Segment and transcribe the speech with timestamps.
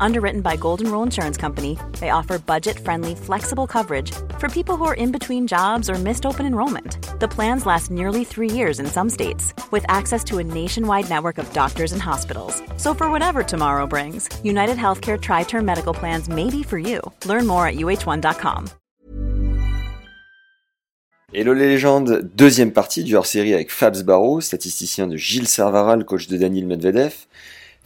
[0.00, 4.84] Underwritten by Golden Rule Insurance Company, they offer budget friendly, flexible coverage for people who
[4.84, 6.98] are in between jobs or missed open enrollment.
[7.20, 11.38] The plans last nearly three years in some states, with access to a nationwide network
[11.38, 12.62] of doctors and hospitals.
[12.76, 17.00] So, for whatever tomorrow brings, United Healthcare Tri Term Medical Plans may be for you.
[17.24, 18.68] Learn more at uh1.com.
[21.32, 26.28] Hello les légendes, deuxième partie du hors-série avec Fabs Barreau, statisticien de Gilles Servaral, coach
[26.28, 27.26] de Daniel Medvedev.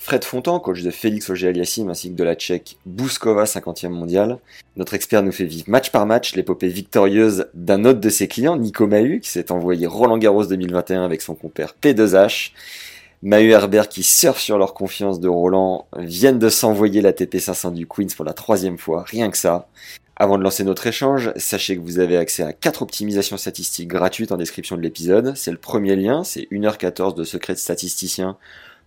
[0.03, 4.39] Fred Fontan, coach de Félix Auger-Aliassime ainsi que de la Tchèque Bouskova, 50e mondial.
[4.77, 8.57] Notre expert nous fait vivre match par match l'épopée victorieuse d'un autre de ses clients,
[8.57, 12.53] Nico Mahu, qui s'est envoyé Roland Garros 2021 avec son compère P2H.
[13.23, 17.73] Mahu Herbert qui surfe sur leur confiance de Roland viennent de s'envoyer la TP 500
[17.73, 19.69] du Queens pour la troisième fois, rien que ça.
[20.17, 24.33] Avant de lancer notre échange, sachez que vous avez accès à 4 optimisations statistiques gratuites
[24.33, 25.35] en description de l'épisode.
[25.37, 28.39] C'est le premier lien, c'est 1h14 de secret de statisticien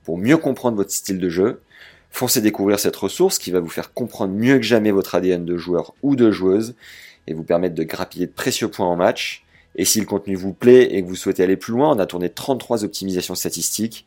[0.04, 1.62] pour mieux comprendre votre style de jeu.
[2.12, 5.58] Foncez découvrir cette ressource qui va vous faire comprendre mieux que jamais votre ADN de
[5.58, 6.76] joueur ou de joueuse
[7.28, 9.44] et vous permettre de grappiller de précieux points en match.
[9.76, 12.06] Et si le contenu vous plaît et que vous souhaitez aller plus loin, on a
[12.06, 14.06] tourné 33 optimisations statistiques.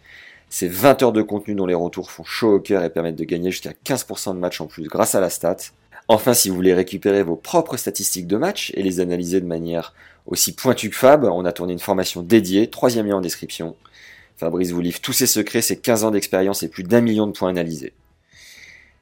[0.48, 3.24] C'est 20 heures de contenu dont les retours font chaud au cœur et permettent de
[3.24, 5.56] gagner jusqu'à 15% de match en plus grâce à la stat.
[6.08, 9.92] Enfin, si vous voulez récupérer vos propres statistiques de match et les analyser de manière
[10.26, 13.74] aussi pointue que Fab, on a tourné une formation dédiée, troisième lien en description.
[14.36, 17.32] Fabrice vous livre tous ses secrets, ses 15 ans d'expérience et plus d'un million de
[17.32, 17.92] points analysés.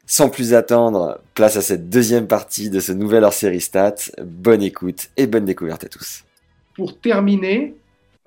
[0.07, 4.11] Sans plus attendre, place à cette deuxième partie de ce nouvel hors-série stats.
[4.23, 6.25] Bonne écoute et bonne découverte à tous.
[6.77, 7.75] Pour terminer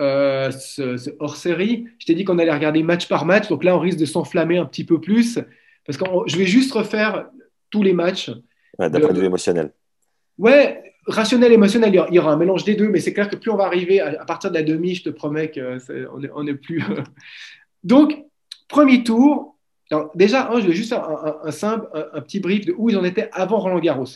[0.01, 3.79] euh, ce, hors-série, je t'ai dit qu'on allait regarder match par match, donc là on
[3.79, 5.39] risque de s'enflammer un petit peu plus,
[5.85, 7.27] parce que je vais juste refaire
[7.69, 8.31] tous les matchs.
[8.79, 9.71] d'un point de vue émotionnel.
[10.37, 13.49] Ouais, rationnel, émotionnel, il y aura un mélange des deux, mais c'est clair que plus
[13.49, 16.83] on va arriver à, partir de la demi, je te promets qu'on n'est est plus.
[17.83, 18.25] Donc,
[18.67, 19.55] premier tour.
[20.15, 23.59] déjà, je vais juste un, simple, un, petit brief de où ils en étaient avant
[23.59, 24.07] Roland Garros.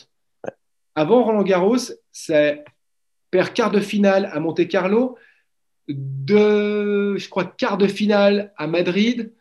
[0.94, 2.64] Avant Roland Garros, c'est
[3.30, 5.16] perd quart de finale à Monte Carlo,
[5.88, 9.32] de, je crois, quart de finale à Madrid,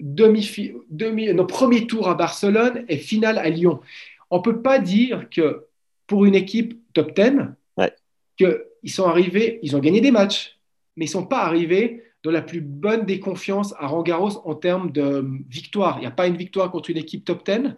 [0.00, 0.50] demi,
[0.88, 3.80] demi, non, premier tour à Barcelone et finale à Lyon.
[4.30, 5.66] On ne peut pas dire que
[6.10, 7.94] pour une équipe top 10
[8.36, 10.58] qu'ils sont arrivés, ils ont gagné des matchs,
[10.96, 14.56] mais ils ne sont pas arrivés dans la plus bonne des confiances à Rangaros en
[14.56, 15.98] termes de victoire.
[15.98, 17.76] Il n'y a pas une victoire contre une équipe top 10.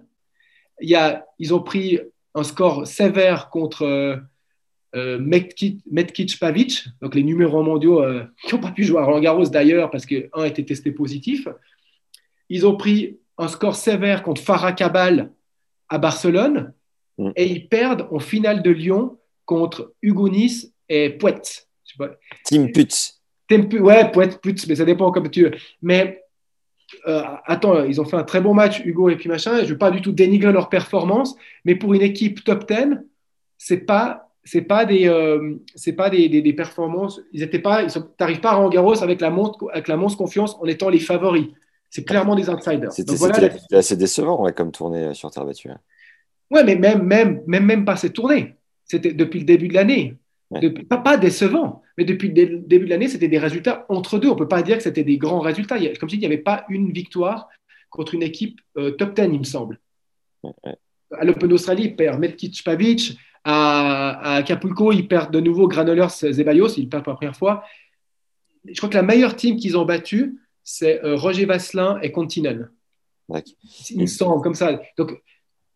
[0.80, 2.00] Il y a, ils ont pris
[2.34, 4.16] un score sévère contre euh,
[4.94, 9.20] euh Metkic Pavic, donc les numéros mondiaux euh, qui n'ont pas pu jouer à Roland
[9.20, 11.48] Garros d'ailleurs parce qu'un était testé positif.
[12.48, 15.32] Ils ont pris un score sévère contre Farah Kabal
[15.90, 16.72] à Barcelone.
[17.18, 17.30] Mm.
[17.36, 21.68] Et ils perdent en finale de Lyon contre Hugo Nice et Poète.
[22.44, 23.20] Team Putz.
[23.50, 25.52] Ouais, Poète, Putz, mais ça dépend comme tu veux.
[25.82, 26.22] Mais
[27.06, 29.58] euh, attends, ils ont fait un très bon match, Hugo et puis machin.
[29.58, 31.34] Je ne veux pas du tout dénigrer leur performance,
[31.64, 32.98] mais pour une équipe top 10,
[33.58, 37.20] c'est pas c'est pas des euh, c'est pas des, des, performances.
[37.32, 40.56] Ils étaient pas, ils n'arrivent pas à Rangaros avec la montre avec la montre confiance
[40.60, 41.46] en étant les favoris.
[41.90, 42.90] C'est clairement des outsiders.
[42.90, 45.68] C'était assez décevant comme tournée sur terre battue.
[46.52, 48.54] Ouais, mais même, même, même, même pas cette tournée.
[48.84, 50.16] C'était depuis le début de l'année.
[50.90, 54.28] Pas, pas, décevant, mais depuis le début de l'année, c'était des résultats entre deux.
[54.28, 55.78] On ne peut pas dire que c'était des grands résultats.
[55.78, 57.48] Comme je dis, il n'y avait pas une victoire
[57.88, 59.80] contre une équipe euh, top 10, il me semble.
[61.12, 63.16] À l'Open d'Australie, il perd Metkic Pavic.
[63.44, 66.76] À, Acapulco, ils perdent de nouveau Granolers Zeballos.
[66.76, 67.64] Ils perdent pour la première fois.
[68.66, 72.68] Je crois que la meilleure team qu'ils ont battue, c'est euh, Roger Vasselin et Continen.
[73.90, 74.80] Il me semble comme ça.
[74.98, 75.22] Donc,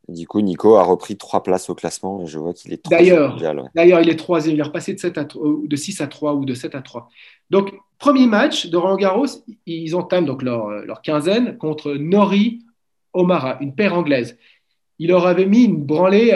[0.08, 3.36] du coup, Nico a repris trois places au classement et je vois qu'il est D'ailleurs,
[3.74, 4.54] d'ailleurs, il est troisième.
[4.54, 7.08] Il est repassé de, 7 à, de 6 à 3 ou de 7 à 3.
[7.50, 9.26] Donc, premier match de Roland Garros,
[9.66, 12.60] ils entament donc leur, leur quinzaine contre Nori
[13.14, 14.38] Omara, une paire anglaise.
[14.98, 16.32] Il leur avait mis une branlée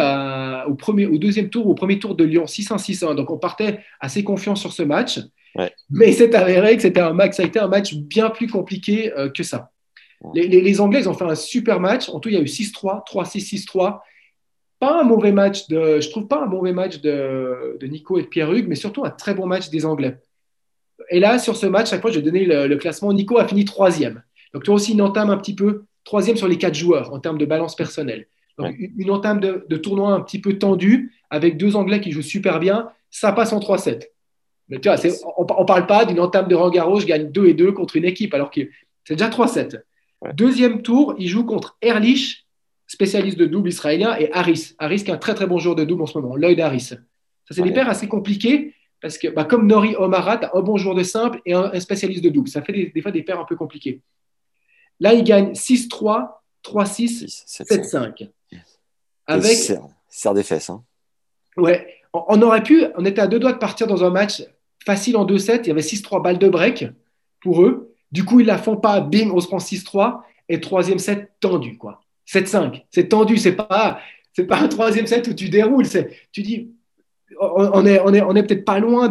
[0.67, 3.15] au, premier, au deuxième tour, au premier tour de Lyon, 6-1-6-1.
[3.15, 5.21] Donc, on partait assez confiant sur ce match.
[5.91, 9.13] Mais c'est avéré que c'était un match, ça a été un match bien plus compliqué
[9.13, 9.71] euh, que ça.
[10.35, 12.09] Les, Anglais, ils ont fait un super match.
[12.09, 14.01] En tout, il y a eu 6-3, 3-6, 6-3.
[14.79, 18.27] Pas un mauvais match de, je trouve pas un mauvais match de, Nico et de
[18.27, 20.19] Pierre-Hugues, mais surtout un très bon match des Anglais.
[21.11, 23.13] Et là, sur ce match, chaque fois, je vais donner le, classement.
[23.13, 24.23] Nico a fini troisième.
[24.53, 27.39] Donc, toi aussi, une entame un petit peu troisième sur les quatre joueurs en termes
[27.39, 28.27] de balance personnelle.
[28.59, 32.59] Donc, une entame de, tournoi un petit peu tendue avec deux Anglais qui jouent super
[32.59, 32.91] bien.
[33.11, 34.07] Ça passe en 3-7.
[34.69, 34.99] Mais tu vois,
[35.37, 38.05] on ne parle pas d'une entame de Rangaro, je gagne 2 et 2 contre une
[38.05, 38.61] équipe, alors que
[39.05, 39.81] c'est déjà 3-7.
[40.35, 42.47] Deuxième tour, il joue contre Erlich
[42.91, 44.75] spécialiste de double israélien, et Harris.
[44.81, 46.81] Harris qui est un très très bon joueur de double en ce moment, Lloyd Harris.
[46.81, 46.97] Ça,
[47.51, 51.05] c'est des paires assez compliquées parce que, bah, comme Nori Omarat, un bon joueur de
[51.05, 52.49] simple et un, spécialiste de double.
[52.49, 54.03] Ça fait des, fois des paires un peu compliquées.
[54.99, 56.31] Là, il gagne 6-3,
[56.65, 58.29] 3-6, 7-5.
[59.27, 59.73] Avec.
[60.09, 60.71] Serre des fesses.
[60.71, 60.83] Hein.
[61.57, 61.87] Ouais.
[62.13, 64.43] On, aurait pu, on était à deux doigts de partir dans un match
[64.85, 65.61] facile en 2-7.
[65.63, 66.87] Il y avait 6-3 balles de break
[67.41, 67.90] pour eux.
[68.13, 69.01] Du coup, ils la font pas.
[69.01, 70.21] Bing, on se prend 6-3.
[70.49, 72.03] Et troisième set tendu, quoi.
[72.27, 72.83] 7-5.
[72.91, 73.37] C'est tendu.
[73.37, 74.01] C'est pas,
[74.33, 75.87] c'est pas un troisième set où tu déroules.
[76.33, 76.71] Tu dis,
[77.41, 79.09] on est, on est, on est peut-être pas loin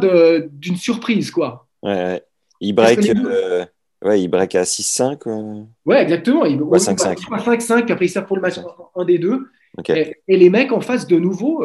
[0.52, 1.68] d'une surprise, quoi.
[1.82, 2.22] Ouais,
[2.60, 3.66] Il break, euh,
[4.04, 5.28] ouais, il break à 6-5.
[5.28, 5.64] Euh...
[5.86, 6.46] Ouais, exactement.
[6.46, 7.18] Il, ouais, 5-5.
[7.18, 8.60] 5-5, puis après il sert pour le match
[8.96, 9.48] un, des deux.
[9.88, 11.64] Et, les mecs en face, de nouveau,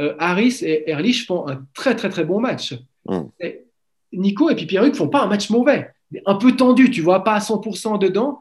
[0.00, 2.74] euh, Harris et Erlich font un très, très, très bon match.
[3.06, 3.26] Hmm.
[4.12, 5.90] Nico et puis Pierruc font pas un match mauvais.
[6.26, 8.40] Un peu tendu, tu vois, pas à 100% dedans.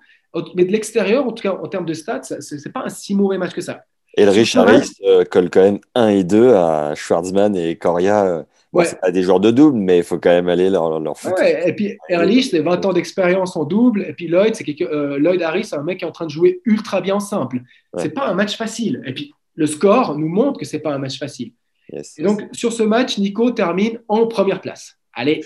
[0.55, 3.37] Mais de l'extérieur, en tout cas en termes de stats, c'est pas un si mauvais
[3.37, 3.83] match que ça.
[4.17, 8.25] Et le Harris euh, colle quand même 1 et 2 à Schwartzman et Coria.
[8.25, 8.85] Euh, ouais.
[8.85, 11.69] C'est pas des joueurs de double, mais il faut quand même aller leur, leur Ouais,
[11.69, 14.05] et puis Ehrlich, c'est 20 ans d'expérience en double.
[14.07, 16.31] Et puis Lloyd, c'est euh, Lloyd Harris, c'est un mec qui est en train de
[16.31, 17.61] jouer ultra bien en simple.
[17.97, 19.01] C'est pas un match facile.
[19.05, 21.53] Et puis le score nous montre que c'est pas un match facile.
[21.91, 24.97] et donc sur ce match, Nico termine en première place.
[25.13, 25.41] Allez.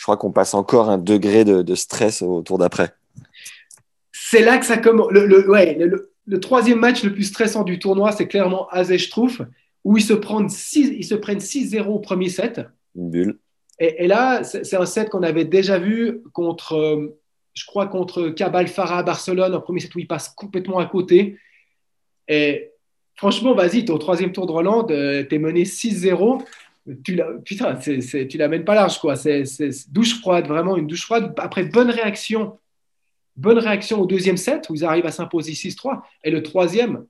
[0.00, 2.94] Je crois qu'on passe encore un degré de, de stress au tour d'après.
[4.12, 5.10] C'est là que ça commence.
[5.10, 9.42] Le, le, ouais, le, le troisième match le plus stressant du tournoi, c'est clairement Azech-Trouf,
[9.84, 12.62] où ils se prennent 6-0 au premier set.
[12.96, 13.38] Une bulle.
[13.78, 17.18] Et, là, c'est un set qu'on avait déjà vu contre, euh,
[17.52, 20.86] je crois, contre Cabal Farah à Barcelone, un premier set où il passe complètement à
[20.86, 21.36] côté.
[22.26, 22.70] Et
[23.16, 26.42] franchement, vas-y, tu es au troisième tour de Roland, tu es mené 6-0.
[27.04, 29.16] Tu la, putain, tu l'amènes pas large, quoi.
[29.16, 29.44] C'est
[29.90, 31.34] douche froide, vraiment une douche froide.
[31.38, 32.58] Après, bonne réaction
[33.36, 36.02] Bonne réaction au deuxième set où ils arrivent à s'imposer 6-3.
[36.24, 37.06] Et le troisième,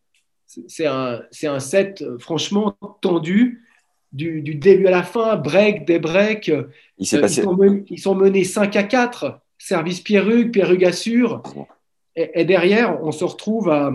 [0.47, 3.67] c'est un, un, set euh, franchement tendu.
[4.13, 6.49] Du, début à la fin, break, des breaks.
[6.49, 6.65] Euh,
[6.99, 9.41] ils, sont menés, 5 à 4.
[9.59, 11.43] Service Pierrug, Pierrug assure.
[12.17, 13.93] Et, derrière, on se retrouve à,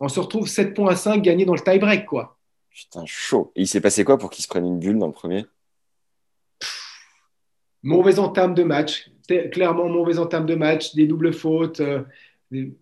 [0.00, 2.38] on se retrouve 7 points à 5 gagnés dans le tie-break, quoi.
[2.70, 3.52] Putain, chaud.
[3.56, 5.44] Et il s'est passé quoi pour qu'ils se prennent une bulle dans le premier?
[7.82, 9.10] Mauvaise entame de match
[9.50, 11.80] clairement mauvais entame de match, des doubles fautes.
[11.80, 12.02] Euh,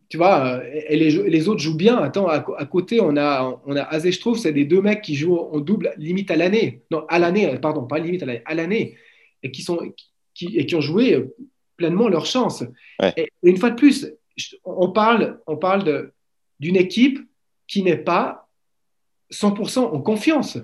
[0.08, 1.98] tu vois, euh, et les, autres jouent bien.
[1.98, 5.38] Attends, à, côté, on a, on a je trouve, c'est des deux mecs qui jouent
[5.38, 6.82] en double limite à l'année.
[6.90, 8.96] Non, à l'année, pardon, pas limite à l'année,
[9.42, 9.78] et qui, sont,
[10.34, 11.26] qui, et qui ont joué
[11.76, 12.64] pleinement leur chance.
[13.16, 14.10] Et, une fois de plus,
[14.64, 16.12] on parle, on parle
[16.60, 17.20] d'une équipe
[17.66, 18.47] qui n'est pas
[19.32, 20.58] 100% en confiance.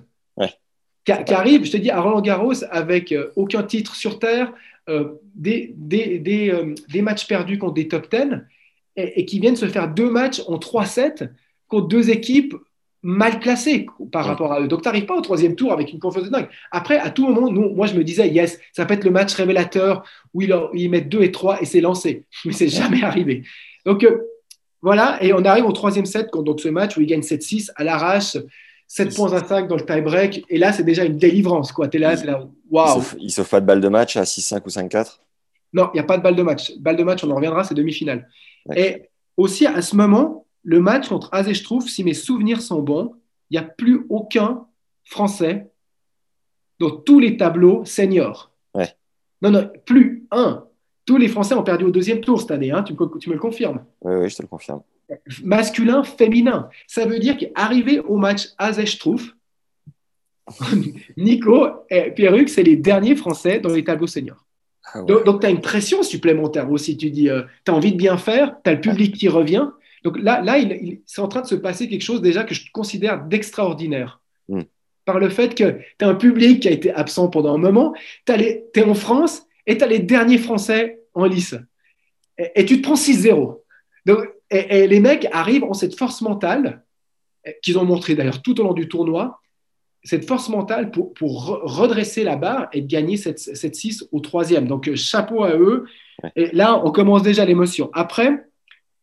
[1.05, 4.55] Qui, arrive, je te dis, à Roland Garros avec euh, aucun titre sur terre,
[4.89, 8.41] euh, des, des, des, euh, des, matchs perdus contre des top 10
[8.97, 11.29] et, qui viennent se faire deux matchs en 3-7
[11.69, 12.55] contre deux équipes
[13.03, 14.69] mal classées par rapport à eux.
[14.69, 16.49] Donc, tu n'arrives pas au troisième tour avec une confiance de dingue.
[16.71, 19.35] Après, à tout moment, nous, moi, je me disais, yes, ça peut être le match
[19.35, 22.25] révélateur où ils, ils mettent 2 et 3 et c'est lancé.
[22.47, 23.43] Mais c'est jamais arrivé.
[23.85, 24.23] Donc, euh,
[24.85, 25.17] voilà.
[25.23, 28.37] Et on arrive au troisième set, donc ce match où ils gagnent 7-6 à l'arrache.
[28.87, 30.45] 7 points à 5 dans le tie-break.
[30.51, 31.73] Et là, c'est déjà une délivrance.
[31.73, 31.89] Quoi.
[31.91, 33.03] Es là, là waouh.
[33.19, 35.21] Il ne sauve pas de balle de match à 6-5 ou 5-4
[35.73, 36.77] Non, il n'y a pas de balle de match.
[36.79, 38.29] Balle de match, on en reviendra, c'est demi-finale.
[38.77, 39.09] Et
[39.39, 41.31] aussi, à ce moment, le match contre
[41.63, 43.15] trouve si mes souvenirs sont bons,
[43.49, 44.67] il n'y a plus aucun
[45.05, 45.71] Français
[46.79, 48.53] dans tous les tableaux seniors.
[48.75, 48.94] Ouais.
[49.41, 50.67] Non, non, plus un.
[51.05, 52.82] Tous les Français ont perdu au deuxième tour cette année, hein.
[52.82, 54.81] tu, tu, me le confirmes Oui, oui, je te le confirme
[55.43, 56.69] masculin, féminin.
[56.87, 59.34] Ça veut dire qu'arrivé au match Azech-Trouf,
[61.17, 64.44] Nico et Pierruc, c'est les derniers Français dans les tableaux seniors.
[64.93, 66.96] Ah donc, tu as une pression supplémentaire aussi.
[66.96, 69.70] Tu dis, euh, tu as envie de bien faire, tu as le public qui revient.
[70.03, 72.70] Donc là, là il, c'est en train de se passer quelque chose déjà que je
[72.73, 74.20] considère d'extraordinaire.
[74.49, 74.63] Hmm.
[75.06, 77.94] Par le fait que tu as un public qui a été absent pendant un moment,
[78.27, 81.55] tu es en France et tu as les derniers Français en lice.
[82.39, 83.61] Et, et tu te prends 6-0.
[84.06, 86.85] Donc, et, les mecs arrivent, ont cette force mentale,
[87.63, 89.41] qu'ils ont montré d'ailleurs tout au long du tournoi,
[90.05, 91.15] cette force mentale pour,
[91.65, 94.67] redresser la barre et de gagner cette, 6 au troisième.
[94.67, 95.87] Donc, euh, chapeau à eux.
[96.37, 97.91] Et là, on commence déjà l'émotion.
[97.94, 98.44] Après,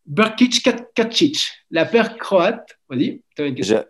[0.06, 2.78] Burkic Kacic, la paire croate.
[2.90, 3.22] Vas-y,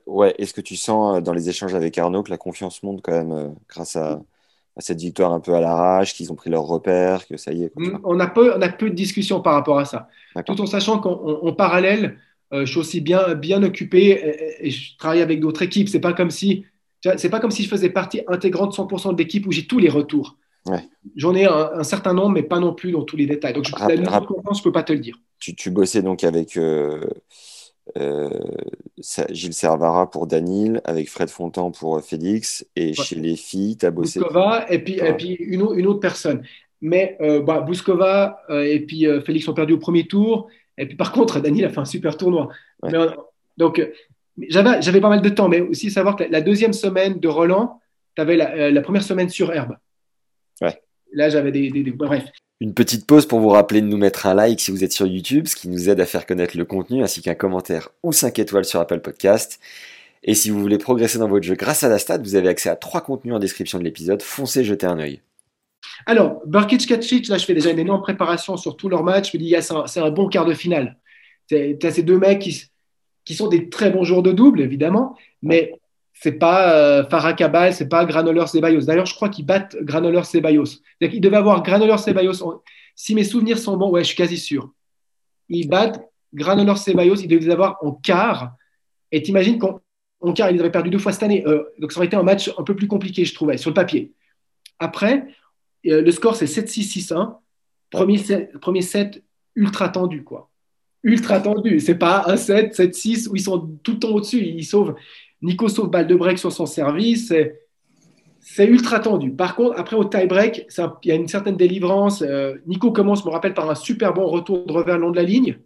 [0.05, 3.01] Ouais, est-ce que tu sens euh, dans les échanges avec Arnaud que la confiance monte
[3.01, 4.21] quand même euh, grâce à,
[4.77, 7.71] cette victoire un peu à l'arrache, qu'ils ont pris leur repère, que ça y est.
[7.75, 10.07] Mm, on, a peu, on a peu de discussions par rapport à ça.
[10.45, 12.17] Tout en sachant qu'en parallèle,
[12.53, 15.89] euh, je suis aussi bien, bien occupé et, je travaille avec d'autres équipes.
[15.89, 16.65] C'est pas comme si
[17.17, 19.89] c'est pas comme si je faisais partie intégrante 100% de l'équipe où j'ai tous les
[19.89, 20.37] retours.
[21.15, 23.53] J'en ai un, certain nombre, mais pas non plus dans tous les détails.
[23.53, 25.17] Donc, je, ne peux pas te le dire.
[25.39, 27.01] Tu, tu bossais donc avec, Euh,
[29.29, 33.91] Gilles Servara pour Danil, avec Fred Fontan pour Félix, et chez les filles, tu as
[33.91, 34.19] bossé.
[34.19, 36.43] Bouskova, et puis, et puis une, une, autre personne.
[36.81, 40.47] Mais euh, bah, Bouskova et puis Félix ont perdu au premier tour,
[40.77, 42.49] et puis par contre, Danil a fait un super tournoi.
[43.57, 43.81] donc,
[44.37, 47.79] j'avais pas mal de temps, mais aussi savoir que la, deuxième semaine de Roland,
[48.15, 49.77] tu avais la, première semaine sur herbe.
[50.61, 50.81] Ouais.
[51.13, 52.25] Là, j'avais des, des, Bref.
[52.61, 55.07] Une petite pause pour vous rappeler de nous mettre un like si vous êtes sur
[55.07, 58.37] YouTube, ce qui nous aide à faire connaître le contenu, ainsi qu'un commentaire ou 5
[58.37, 59.59] étoiles sur Apple Podcast.
[60.21, 62.69] Et si vous voulez progresser dans votre jeu grâce à la stat, vous avez accès
[62.69, 64.21] à trois contenus en description de l'épisode.
[64.21, 65.21] Foncez jeter un œil.
[66.05, 69.31] Alors, Burkic Kacic, là, je fais déjà une énorme préparation sur tous leurs matchs.
[69.31, 69.55] Je me dis,
[69.87, 70.99] c'est un, bon quart de finale.
[71.47, 72.65] Tu as ces deux mecs qui,
[73.25, 75.80] qui sont des très bons joueurs de double, évidemment, mais
[76.21, 78.81] c'est pas euh, Farah Cabal, c'est pas Granollers Ceballos.
[78.81, 80.65] D'ailleurs, je crois qu'ils battent Granollers Ceballos.
[81.01, 82.61] Ils devaient avoir Granollers Ceballos.
[82.95, 84.71] Si mes souvenirs sont bons, ouais, je suis quasi sûr.
[85.49, 85.99] Ils battent
[86.31, 88.51] Granollers Ceballos, ils devaient les avoir en quart.
[89.11, 91.43] Et t'imagines qu'en quart, ils avaient perdu deux fois cette année.
[91.47, 93.73] Euh, donc ça aurait été un match un peu plus compliqué, je trouvais, sur le
[93.73, 94.13] papier.
[94.77, 95.25] Après,
[95.87, 97.39] euh, le score, c'est 7-6-6-1.
[97.89, 99.23] Premier set, premier set
[99.55, 100.51] ultra tendu, quoi.
[101.01, 101.79] Ultra tendu.
[101.79, 104.45] C'est pas un 7, 7-6 où ils sont tout le temps au-dessus.
[104.45, 104.93] Ils sauvent.
[105.41, 107.33] Nico sauve balle de break sur son service.
[108.39, 109.31] C'est ultra tendu.
[109.31, 110.67] Par contre, après au tie-break,
[111.03, 112.23] il y a une certaine délivrance.
[112.23, 115.11] Euh, Nico commence, je me rappelle, par un super bon retour de revers le long
[115.11, 115.57] de la ligne.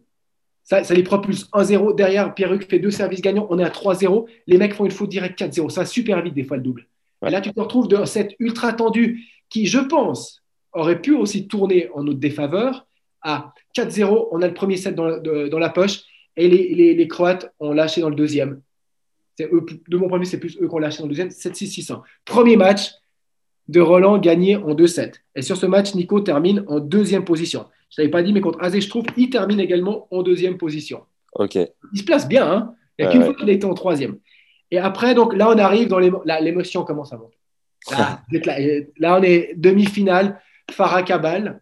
[0.63, 1.96] Ça, ça les propulse 1-0.
[1.96, 3.48] Derrière, Pierruc fait deux services gagnants.
[3.50, 4.25] On est à 3-0.
[4.48, 5.70] Les mecs font une faute directe 4-0.
[5.70, 6.88] Ça va super vite, des fois, le double.
[7.25, 11.48] Et là, tu te retrouves de set ultra tendu qui, je pense, aurait pu aussi
[11.48, 12.88] tourner en notre défaveur
[13.22, 14.29] à 4-0.
[14.32, 16.01] On a le premier set dans, la poche.
[16.36, 18.62] Et les, les Croates ont lâché dans le deuxième
[19.39, 22.01] de mon point de vue, c'est plus eux qui ont lâché dans le deuxième, 7-6-6-1.
[22.24, 22.92] Premier match
[23.68, 25.13] de Roland gagné en 2-7.
[25.36, 27.65] Et sur ce match, Nico termine en deuxième position.
[27.89, 30.58] Je ne l'avais pas dit, mais contre Azé, je trouve, il termine également en deuxième
[30.58, 31.04] position.
[31.34, 31.56] Ok.
[31.56, 34.18] Il se place bien, hein il n'y a qu'une fois qu'il a été en troisième.
[34.72, 37.38] Et après, donc là, on arrive dans l'émotion commence à monter.
[38.98, 41.62] Là, on est demi-finale, Farah Kabal.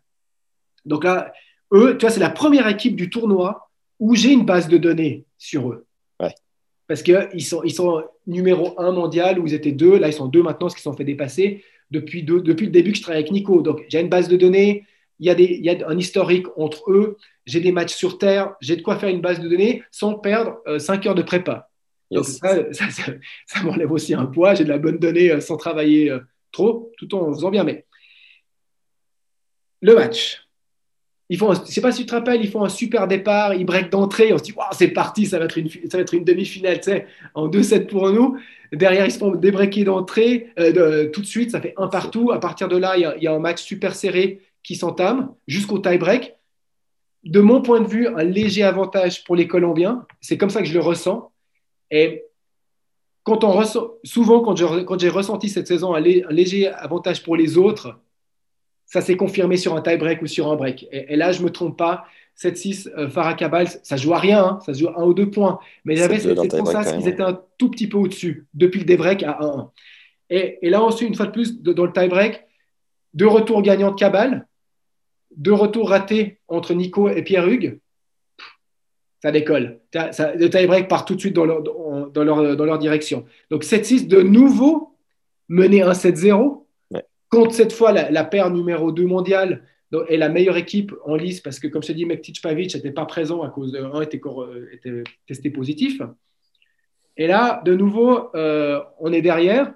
[0.86, 1.34] Donc là,
[1.74, 5.25] eux, tu vois, c'est la première équipe du tournoi où j'ai une base de données
[5.38, 5.86] sur eux
[6.88, 9.98] parce qu'ils sont, ils sont numéro un mondial où ils étaient deux.
[9.98, 12.98] Là, ils sont deux maintenant, ce qu'ils sont fait dépasser depuis, depuis le début que
[12.98, 13.62] je travaille avec Nico.
[13.62, 14.86] Donc, j'ai une base de données,
[15.20, 18.18] il y, a des, il y a un historique entre eux, j'ai des matchs sur
[18.18, 21.22] Terre, j'ai de quoi faire une base de données sans perdre euh, cinq heures de
[21.22, 21.70] prépa.
[22.12, 24.54] Donc, ça, ça, m'enlève aussi un poids.
[24.54, 26.20] J'ai de la bonne donnée euh, sans travailler euh,
[26.52, 27.63] trop, tout en faisant bien.
[27.63, 27.86] Mais
[29.82, 30.43] le match,
[31.34, 33.66] ils font, je sais pas si tu te rappelles, ils font un super départ, ils
[33.66, 36.24] break d'entrée, on se dit, c'est parti, ça va être une, ça va être une
[36.24, 38.38] demi-finale, tu sais, en 2-7 pour nous.
[38.72, 42.32] Derrière, ils se font débreaker d'entrée, euh, tout de suite, ça fait un partout.
[42.32, 46.36] À partir de là, il y, a, un match super serré qui s'entame jusqu'au tie-break.
[47.24, 50.06] De mon point de vue, un léger avantage pour les Colombiens.
[50.22, 51.32] C'est comme ça que je le ressens.
[51.90, 52.25] Et
[53.24, 57.98] quand on ressent, souvent, quand j'ai ressenti cette saison un léger avantage pour les autres,
[58.94, 60.88] ça s'est confirmé sur un tie-break ou sur un break.
[60.92, 62.06] Et, là, je ne me trompe pas,
[62.38, 65.32] 7-6, euh, Farah Kabal, ça joue à rien, hein, ça joue à un ou deux
[65.32, 65.58] points.
[65.84, 69.40] Mais j'avais cette sensation qu'ils étaient un tout petit peu au-dessus, depuis le débreak à
[69.42, 69.70] 1-1.
[70.30, 72.46] Et, et, là, ensuite, une fois de plus, dans le tie-break,
[73.16, 74.48] deux retours gagnants de Cabal,
[75.36, 77.80] deux retours ratés entre Nico et Pierre-Hugues.
[79.24, 79.80] Ça décolle.
[79.96, 83.26] le tie-break part tout de suite dans leur, dans leur, dans leur direction.
[83.50, 84.96] Donc 7-6, de nouveau,
[85.50, 86.62] mené 1-7-0
[87.34, 89.63] contre cette fois la, paire numéro 2 mondiale
[90.08, 92.92] est la meilleure équipe en lice parce que, comme je te dis, Mektic Pavic n'était
[92.92, 96.02] pas présent à cause de un était, euh, était testé positif.
[97.18, 99.74] Et là, de nouveau, euh, on est derrière.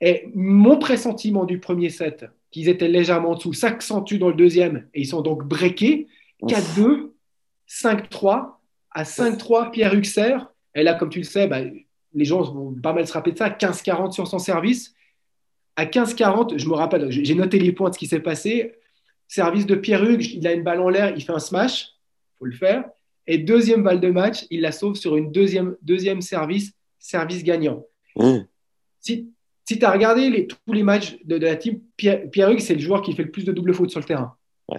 [0.00, 4.88] Et mon pressentiment du premier set, qu'ils étaient légèrement en dessous, s'accentue dans le deuxième
[4.94, 6.08] et ils sont donc breakés.
[6.42, 7.12] 4-2,
[7.68, 8.58] 5-3.
[8.90, 10.38] À 5-3, Pierre Huxer.
[10.74, 11.60] Et là, comme tu le sais, bah,
[12.14, 13.48] les gens vont pas mal se rappeler de ça.
[13.48, 14.94] 15-40 sur son service.
[15.76, 18.74] À 15-40, je me rappelle, j'ai noté les points de ce qui s'est passé.
[19.28, 22.38] Service de Pierre Hugues, il a une balle en l'air, il fait un smash, il
[22.38, 22.84] faut le faire.
[23.26, 27.84] Et deuxième balle de match, il la sauve sur une deuxième, deuxième service, service gagnant.
[28.16, 28.38] Mmh.
[29.00, 29.30] Si,
[29.64, 32.74] si tu as regardé les, tous les matchs de, la team, Pierre, Pierre Hugues, c'est
[32.74, 34.34] le joueur qui fait le plus de double faute sur le terrain.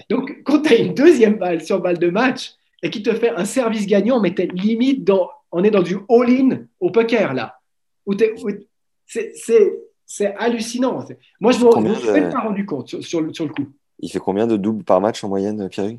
[0.10, 3.30] Donc, quand tu as une deuxième balle sur balle de match et qui te fait
[3.30, 7.60] un service gagnant, mais tu limite dans, on est dans du all-in au poker là.
[9.06, 9.80] c'est
[10.14, 11.06] c'est hallucinant.
[11.40, 13.70] Moi, je ne me suis même pas rendu compte sur, le, coup.
[14.00, 15.92] Il fait combien de doubles par match en moyenne, Pierre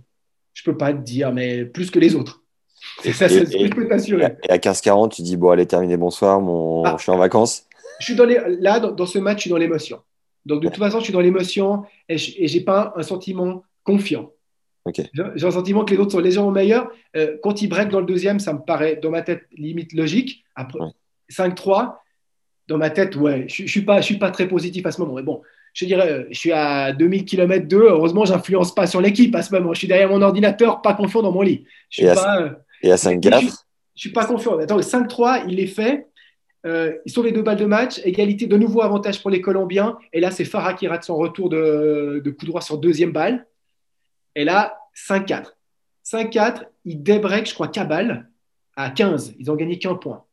[0.53, 2.43] Je peux pas te dire, mais plus que les autres.
[3.03, 4.37] C'est ça, je peux t'assurer.
[4.47, 6.85] Et à 15-40, tu dis, bon, allez, terminé, bonsoir, mon...
[6.85, 6.97] Ah.
[6.99, 7.65] je suis en vacances.
[8.01, 8.39] Je suis dans les...
[8.61, 10.01] Là, dans, ce match, je suis dans l'émotion.
[10.45, 14.31] Donc, de toute façon, je suis dans l'émotion et je n'ai pas un sentiment confiant.
[14.95, 16.91] J'ai le sentiment que les autres sont légèrement meilleurs.
[17.17, 20.45] Euh, quand ils break dans le deuxième, ça me paraît, dans ma tête, limite logique.
[20.55, 20.91] Après, Ouais.
[21.31, 22.02] 5-3,
[22.69, 25.01] dans ma tête, ouais, je ne suis, pas- je suis pas très positif à ce
[25.01, 25.15] moment.
[25.15, 25.43] Mais bon,
[25.75, 27.87] je dirais, euh, je suis à 2000 km d'eux.
[27.89, 29.73] Heureusement, j'influence pas sur l'équipe à ce moment.
[29.73, 31.65] Je suis derrière mon ordinateur, pas confiant dans mon lit.
[31.91, 32.51] Je suis Et à pas, euh,
[32.83, 33.65] Et à Mais je 5-4,
[33.95, 34.59] je suis pas confiant.
[34.59, 36.07] Attends, le 5-3, il les fait.
[36.65, 38.01] Euh, ils sont les deux balles de match.
[38.05, 39.99] Égalité, de nouveau avantage pour les Colombiens.
[40.13, 43.47] Et là, c'est Farah qui rate son retour de, de coup droit sur deuxième balle.
[44.37, 45.57] Et là, 5-4.
[46.05, 48.29] 5-4, ils débreak, je crois, Cabal
[48.77, 49.35] à 15.
[49.39, 50.25] Ils ont gagné qu'un point.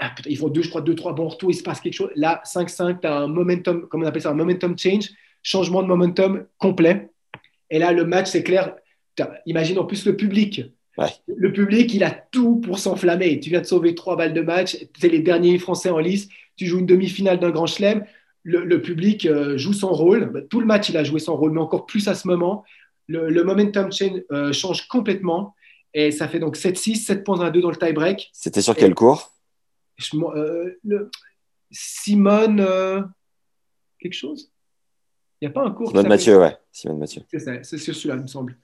[0.00, 1.50] Ah, putain, ils font deux, je crois, deux, trois bons retours.
[1.50, 2.10] Il se passe quelque chose.
[2.16, 5.10] Là, 5-5, tu as un momentum, comment on appelle ça, un momentum change,
[5.42, 7.10] changement de momentum complet.
[7.70, 8.74] Et là, le match, c'est clair.
[9.14, 10.62] Putain, imagine en plus le public.
[10.98, 11.06] Ouais.
[11.26, 13.40] Le public, il a tout pour s'enflammer.
[13.40, 14.76] Tu viens de sauver trois balles de match.
[14.98, 16.28] Tu es les derniers Français en lice.
[16.56, 18.04] Tu joues une demi-finale d'un grand chelem.
[18.42, 20.30] Le, le public euh, joue son rôle.
[20.32, 22.64] Bah, Tout le match, il a joué son rôle, mais encore plus à ce moment.
[23.08, 25.54] Le, le momentum change, euh, change complètement.
[25.94, 28.30] Et ça fait donc 7-6, 7 points à 2 dans le tie-break.
[28.32, 29.30] c'était sur quel cours?
[30.02, 31.10] Je euh, le-
[31.70, 33.02] Simone, euh,
[33.98, 34.52] quelque chose?
[35.40, 36.56] Il n'y a pas un cours Simone Mathieu, ouais.
[36.70, 37.22] Simone Mathieu.
[37.28, 38.56] C'est ça, c'est sur celui-là, il me semble.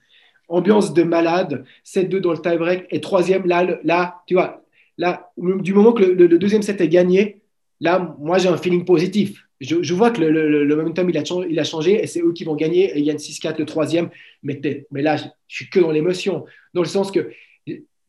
[0.48, 2.86] Ambiance de malade, 7-2 dans le tie-break.
[2.90, 4.64] Et troisième, là, le- là, tu vois,
[4.96, 7.42] là, du moment que le, deuxième set est gagné,
[7.80, 9.44] là, moi, j'ai un feeling positif.
[9.60, 12.32] Je, je vois que le, momentum, il a, changé, il a changé et c'est eux
[12.32, 12.96] qui vont gagner.
[12.96, 14.08] Et il y a une 6-4, le troisième.
[14.42, 16.44] Mais, mais là, je, je suis que dans l'émotion.
[16.74, 17.30] Dans le sens que,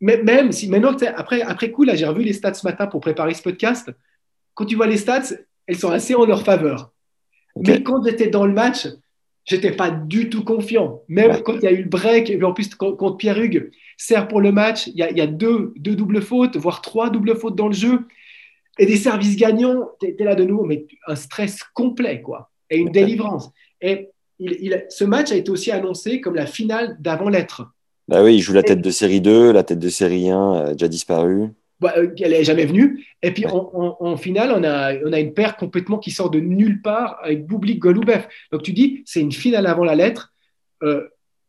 [0.01, 3.01] mais- même si maintenant, après, après coup, là, j'ai revu les stats ce matin pour
[3.01, 3.89] préparer ce podcast.
[4.53, 5.33] Quand tu vois les stats,
[5.67, 6.91] elles sont assez en leur faveur.
[7.55, 8.87] Mais quand j'étais dans le match,
[9.45, 11.01] j'étais pas du tout confiant.
[11.07, 11.41] Même Ouais.
[11.43, 14.41] quand il y a eu le break, et en plus contre Pierre Hugues, sert pour
[14.41, 17.35] le match, il y a, il y a deux, deux doubles fautes, voire trois doubles
[17.35, 18.05] fautes dans le jeu,
[18.77, 22.77] et des services gagnants, tu es, là de nouveau, mais un stress complet, quoi, et
[22.77, 23.51] une délivrance.
[23.81, 27.63] Et il- il- ce match a été aussi annoncé comme la finale d'avant-lettre.
[28.09, 30.71] Bah oui, il joue la tête de série 2, la tête de série 1 a
[30.73, 31.49] déjà disparu.
[31.79, 33.05] Bah, euh, elle n'est jamais venue.
[33.21, 33.51] Et puis Ouais.
[33.53, 36.81] en, en- en finale, on a, on a une paire complètement qui sort de nulle
[36.81, 38.27] part avec Boublik Golubev.
[38.51, 40.33] Donc tu dis, c'est une finale avant la lettre.
[40.83, 41.03] Euh,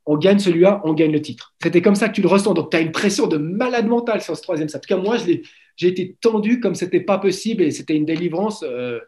[0.06, 1.54] on gagne celui-là, on gagne le titre.
[1.62, 2.54] C'était comme ça que tu le ressens.
[2.54, 4.76] Donc tu as une pression de malade mental sur ce troisième set.
[4.76, 8.62] En tout cas, moi, j'ai été tendu comme c'était pas possible et c'était une délivrance
[8.68, 8.98] euh,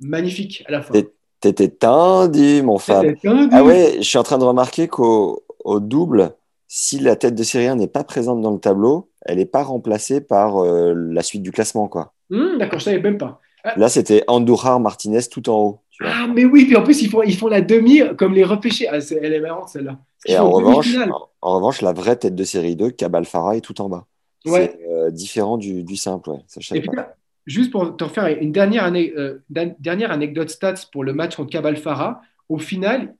[0.00, 0.94] magnifique à la fin.
[1.40, 2.78] T'étais tendu, mon.
[2.78, 3.48] C'était tendu.
[3.52, 6.32] Ah ouais, je suis en train de remarquer qu'au au double,
[6.74, 9.62] si la tête de série 1 n'est pas présente dans le tableau, elle n'est pas
[9.62, 11.86] remplacée par euh, la suite du classement.
[11.86, 12.14] quoi.
[12.30, 13.40] Hum, D'accord, je savais même pas.
[13.76, 15.80] Là, c'était Andújar Martinez tout en haut.
[15.90, 16.12] tu vois.
[16.16, 18.88] Ah, mais oui, puis en plus, ils font, ils font la demi comme les repêchés.
[18.88, 19.98] Ah, c'est- elle est marrante celle-là.
[20.26, 23.60] Et en revanche, en, en revanche, la vraie tête de série 2, Cabal Farah, est
[23.60, 24.06] tout en bas.
[24.46, 24.74] Ouais.
[24.80, 26.30] C'est euh, différent du, du simple.
[26.30, 26.38] Ouais.
[26.46, 27.02] Ça, je savais Et puis pas.
[27.02, 27.14] là,
[27.46, 31.50] juste pour te refaire une dernière, euh, dan- dernière anecdote stats pour le match contre
[31.50, 33.14] Cabal Farah, au final,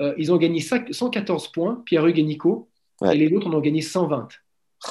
[0.00, 2.68] euh, ils ont gagné cinq- 114 points, Pierre-Hugues et Nico,
[3.00, 3.14] Ouais.
[3.14, 4.28] et les autres en ont gagné 120.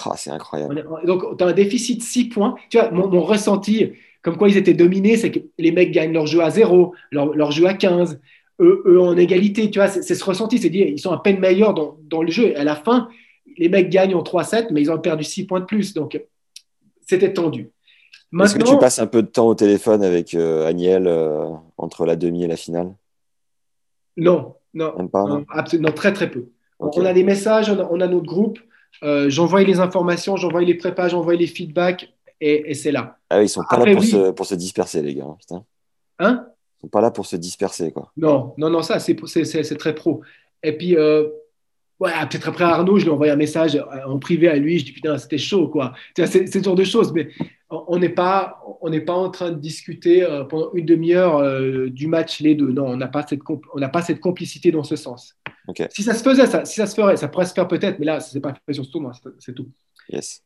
[0.05, 0.79] Ah, c'est incroyable.
[1.03, 2.55] Est- donc, tu as un déficit de 6 points.
[2.69, 6.13] Tu vois, mon, mon ressenti, comme quoi ils étaient dominés, c'est que les mecs gagnent
[6.13, 8.19] leur jeu à 0, leur, leur jeu à 15,
[8.61, 9.69] eux, eux en égalité.
[9.71, 12.31] Tu vois, c'est ce ressenti, c'est dire ils sont à peine meilleurs dans, dans le
[12.31, 12.47] jeu.
[12.49, 13.09] Et à la fin,
[13.57, 15.93] les mecs gagnent en 3-7, mais ils ont perdu 6 points de plus.
[15.93, 16.19] Donc,
[17.07, 17.71] c'était tendu.
[18.41, 22.05] Est-ce que tu passes un peu de temps au téléphone avec euh, Agnel euh, entre
[22.05, 22.93] la demi et la finale?
[24.17, 25.45] Non, non, non
[25.79, 26.45] non, très très peu.
[26.79, 28.59] On a des messages, on a, on a notre groupe,
[29.01, 33.17] euh, j'envoie les informations, j'envoie les prépas, j'envoie les feedbacks, et, et c'est là.
[33.29, 34.09] Ah oui, ils sont pas Après, là pour, oui.
[34.09, 35.25] se, pour se disperser, les gars.
[35.39, 35.63] Putain.
[36.19, 36.45] Hein?
[36.77, 38.11] Ils sont pas là pour se disperser, quoi.
[38.17, 40.21] Non, non, non, ça, c'est très pro.
[40.61, 41.29] Et puis, euh,
[41.99, 44.79] ouais, peut-être après Arnaud, je lui ai envoyé un message euh, en privé à lui,
[44.79, 45.93] je dis putain, c'était chaud, quoi.
[46.15, 47.29] C'est ce genre de choses, mais
[47.69, 51.89] on n'est pas, on n'est pas en train de discuter euh, pendant une demi-heure euh,
[51.89, 52.71] du match les deux.
[52.71, 55.35] Non, on n'a pas cette, on n'a pas cette complicité dans ce sens.
[55.89, 58.05] Si ça se faisait, ça, si ça se ferait, ça pourrait se faire peut-être, mais
[58.05, 59.69] là, c'est pas fait sur ce tournoi, c'est tout.
[60.09, 60.43] Yes.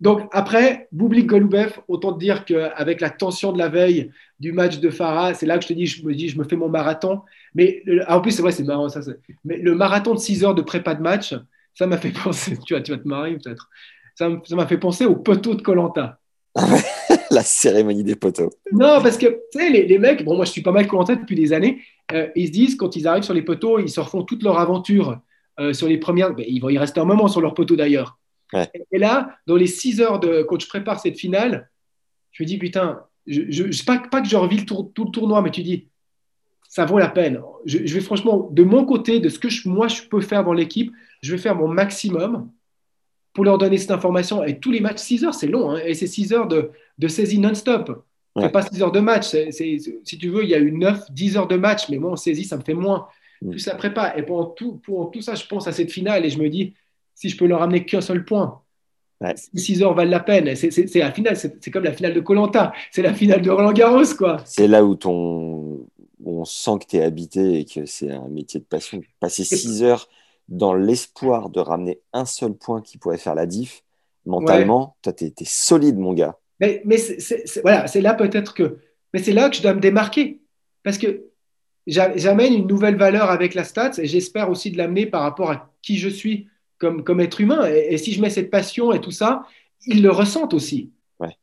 [0.00, 4.78] Donc après, Boublik Golubev, autant te dire qu'avec la tension de la veille du match
[4.78, 6.68] de Farah, c'est là que je te dis, je me dis, je me fais mon
[6.68, 7.22] marathon.
[7.54, 9.00] Mais le- ah, en plus, c'est vrai, c'est marrant ça.
[9.44, 11.34] Mais le marathon de 6 heures de prépa de match,
[11.74, 13.70] ça m'a fait penser, tu vas, tu vas te marier peut-être.
[14.14, 16.18] Ça m'a fait penser au poteau de Colanta.
[17.30, 18.50] la cérémonie des poteaux.
[18.72, 21.14] Non, parce que tu sais, les, les mecs, bon, moi je suis pas mal Colanta
[21.14, 21.82] depuis des années,
[22.12, 24.58] euh, ils se disent quand ils arrivent sur les poteaux, ils se refont toute leur
[24.58, 25.18] aventure
[25.60, 26.34] euh, sur les premières.
[26.34, 28.18] ben, ils vont y rester un moment sur leur poteau d'ailleurs.
[28.56, 28.70] Ouais.
[28.92, 31.68] Et là, dans les 6 heures de quand je prépare cette finale,
[32.32, 35.04] je me dis putain, je, je, je- pas, pas que je revis le tour- tout
[35.04, 35.88] le tournoi, mais tu dis
[36.68, 37.40] ça vaut la peine.
[37.64, 40.44] Je, je vais franchement, de mon côté, de ce que je- moi je peux faire
[40.44, 40.92] dans l'équipe,
[41.22, 42.50] je vais faire mon maximum
[43.32, 44.42] pour leur donner cette information.
[44.44, 47.08] Et tous les matchs, 6 heures, c'est long, hein, et c'est 6 heures de, de
[47.08, 48.04] saisie non-stop.
[48.34, 48.44] Ouais.
[48.44, 49.26] C'est pas 6 heures de match.
[49.50, 52.16] si tu veux, il y a eu 9, 10 heures de match, mais moi, en
[52.16, 53.08] saisie, ça me fait moins.
[53.42, 53.50] mm.
[53.50, 54.18] plus ça prépare.
[54.18, 54.24] Et
[54.56, 56.74] tout, pour tout ça, je pense à cette finale et je me dis,
[57.16, 58.62] si je peux leur amener qu'un seul point,
[59.20, 59.34] ouais.
[59.54, 60.54] 6 heures valent la peine.
[60.54, 64.14] C'est la finale, c'est comme la finale de Colanta, c'est la finale de Roland Garros,
[64.16, 64.36] quoi.
[64.44, 65.88] C'est là où ton,
[66.24, 69.00] on sent que tu es habité et que c'est un métier de passion.
[69.18, 70.08] Passer 6 heures
[70.48, 73.82] dans l'espoir de ramener un seul point qui pourrait faire la diff,
[74.26, 76.38] mentalement, toi, tu es, solide, mon gars.
[76.60, 78.78] Mais, mais c'est voilà, là peut-être que.
[79.12, 80.40] Mais c'est là que je dois me démarquer.
[80.82, 81.24] Parce que
[81.86, 85.72] j'amène une nouvelle valeur avec la stats et j'espère aussi de l'amener par rapport à
[85.82, 86.48] qui je suis
[86.78, 87.66] comme, comme être humain.
[87.66, 89.46] Et, si je mets cette passion et tout ça,
[89.86, 90.90] ils le ressentent aussi.
[91.20, 91.36] Ouais.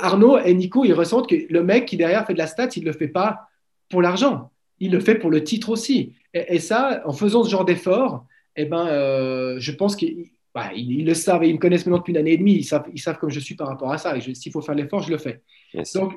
[0.00, 2.82] Arnaud et Nico, ils ressentent que le mec qui derrière fait de la stats, il
[2.82, 3.48] ne le fait pas
[3.88, 4.50] pour l'argent.
[4.78, 6.14] Il le fait pour le titre aussi.
[6.32, 8.26] Et, ça, en faisant ce genre d'effort,
[8.56, 11.98] eh ben, euh, je pense qu'ils bah, ils, le savent et ils me connaissent maintenant
[11.98, 12.54] depuis une année et demie.
[12.54, 14.16] Ils savent, ils savent comme je suis par rapport à ça.
[14.16, 15.42] Et s'il faut faire l'effort, je le fais.
[15.94, 16.14] Donc,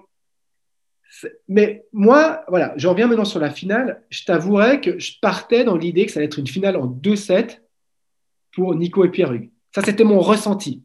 [1.48, 4.04] mais moi, voilà, j'en reviens maintenant sur la finale.
[4.10, 7.60] Je t'avouerais que je partais dans l'idée que ça allait être une finale en 2-7
[8.54, 9.50] pour Nico et Pierre-Hugues.
[9.74, 10.84] Ça, c'était mon ressenti.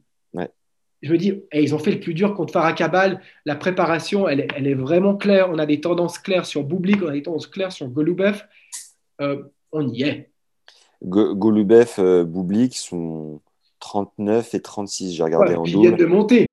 [1.00, 3.20] Je me dis, eh, ils ont fait le plus dur contre Farah Kabal.
[3.44, 5.48] La préparation, elle, elle, est vraiment claire.
[5.50, 8.42] On a des tendances claires sur Boublik, on a des tendances claires sur Golubev.
[9.20, 10.30] Euh, on y est.
[11.04, 13.40] Golubev, euh, Boublik sont
[13.78, 15.12] 39 et 36.
[15.14, 15.96] J'ai regardé ouais, en double.
[15.96, 16.46] de monter.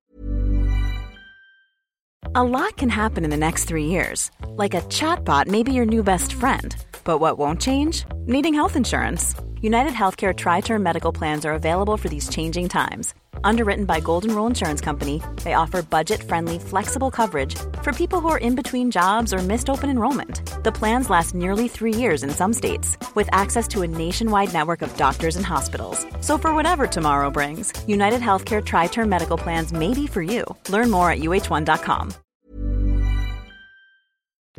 [2.36, 4.30] A lot can happen in the next three years.
[4.58, 6.76] Like a chatbot may be your new best friend.
[7.04, 8.06] But what won't change?
[8.28, 9.36] Needing health insurance.
[9.66, 13.16] United Healthcare Tri Term Medical Plans are available for these changing times.
[13.44, 18.38] Underwritten by Golden Rule Insurance Company, they offer budget-friendly, flexible coverage for people who are
[18.38, 20.64] in between jobs or missed open enrollment.
[20.64, 24.84] The plans last nearly three years in some states, with access to a nationwide network
[24.84, 26.06] of doctors and hospitals.
[26.22, 30.44] So for whatever tomorrow brings, United Healthcare Tri-Term Medical Plans may be for you.
[30.70, 32.14] Learn more at uh1.com.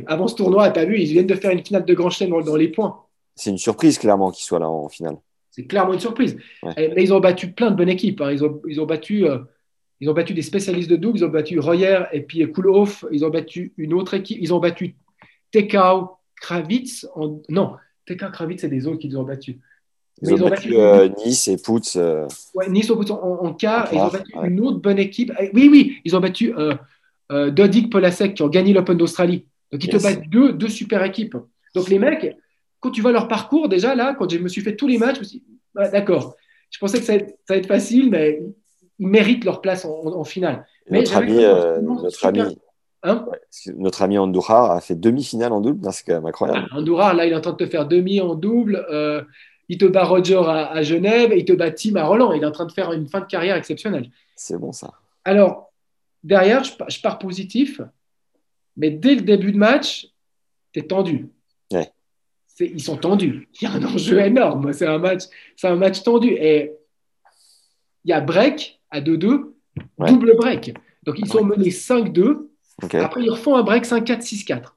[0.08, 2.42] Avant ce tournoi, tu as vu, ils viennent de faire une finale de Grand Chelem
[2.42, 3.05] dans les points.
[3.36, 5.18] C'est une surprise, clairement, qu'ils soient là en finale.
[5.50, 6.36] C'est clairement une surprise.
[6.76, 8.20] Mais ils ont battu plein de bonnes équipes.
[8.20, 8.32] Hein.
[8.32, 9.38] Ils, ont, ils, ont battu, euh,
[10.00, 11.18] ils ont battu des spécialistes de double.
[11.18, 13.04] Ils ont battu Royer et puis Kulhoff.
[13.12, 14.38] Ils ont battu une autre équipe.
[14.40, 14.96] Ils ont battu
[15.52, 17.06] Tekao, Kravitz.
[17.14, 17.40] En...
[17.48, 19.60] Non, Tekao, Kravitz, c'est des autres qu'ils ont battu.
[20.22, 21.96] Ils, ont, battu, euh, Nice et Putz.
[21.96, 22.26] Euh...
[22.54, 23.88] Ouais, nice en, en, quart.
[23.92, 25.30] ils ont battu une autre bonne équipe.
[25.52, 29.44] Oui, oui, ils ont battu euh, Dodik Polasek qui ont gagné l'Open d'Australie.
[29.72, 31.36] Donc, ils te battent deux, deux super équipes.
[31.74, 32.36] Donc, les mecs,
[32.86, 35.16] quand tu vois leur parcours, déjà là, quand je me suis fait tous les matchs,
[35.16, 35.44] je me suis dit,
[35.74, 36.36] d'accord,
[36.70, 38.40] je pensais que ça allait, être facile, mais
[39.00, 40.64] ils méritent leur place en, finale.
[40.88, 42.42] Mais notre, ami, euh, notre, ami,
[43.02, 43.26] hein
[43.74, 46.68] notre ami Andourar a fait demi-finale en double, c'est quand même incroyable.
[46.70, 48.86] Ah, Andourar, là, il est en train de te faire demi en double.
[48.88, 49.22] Euh,
[49.68, 52.32] il te bat Roger à, Genève et il te bat Tim à Roland.
[52.34, 54.10] Il est en train de faire une fin de carrière exceptionnelle.
[54.36, 54.92] C'est bon ça.
[55.24, 55.72] Alors,
[56.22, 57.80] derrière, je, je, pars positif,
[58.76, 60.06] mais dès le début de match,
[60.72, 61.28] tu es tendu.
[61.72, 61.90] Ouais
[62.60, 63.48] ils sont tendus.
[63.60, 64.72] Il y a un enjeu énorme.
[64.72, 65.24] C'est un match,
[65.56, 66.28] c'est un match tendu.
[66.28, 66.72] Et
[68.04, 69.52] il y a break à 2-2,
[69.98, 70.74] double break.
[71.04, 72.48] Donc ils sont menés 5-2.
[72.94, 74.72] Après, ils refont un break 5-4, 6-4.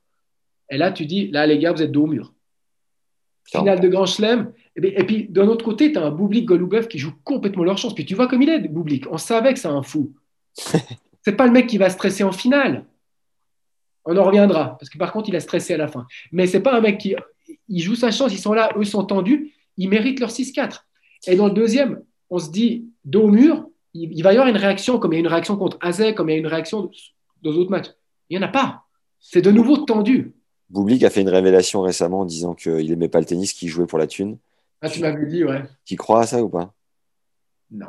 [0.72, 2.34] Et là, tu dis, là, les gars, vous êtes dos au mur.
[3.44, 4.54] Finale de Grand Chelem.
[4.76, 7.96] Et, puis, d'un autre côté, tu as un Boublik Goloubev qui joue complètement leur chance.
[7.96, 9.06] Puis tu vois comme il est, Boublik.
[9.12, 10.14] On savait que c'est un fou.
[11.22, 12.86] c'est pas le mec qui va stresser en finale.
[14.06, 16.08] On en reviendra, parce que par contre, il a stressé à la fin.
[16.32, 17.16] Mais c'est pas un mec qui
[17.70, 20.82] il joue sa chance, ils sont là, eux sont tendus, ils méritent leur 6-4.
[21.28, 24.58] Et dans le deuxième, on se dit, dos au mur, il, va y avoir une
[24.58, 26.92] réaction, comme il y a une réaction contre Azek, comme il y a une réaction
[27.42, 27.90] dans d'autres matchs.
[28.30, 28.84] Il n'y en a pas.
[29.20, 30.34] C'est de nouveau tendu.
[30.70, 33.88] Boublik a fait une révélation récemment en disant qu'il n'aimait pas le tennis, qu'il jouait
[33.88, 34.38] pour la thune.
[34.82, 35.64] Ah, tu m'avais dit, ouais.
[35.84, 36.74] Tu crois à ça ou pas?
[37.72, 37.88] Non.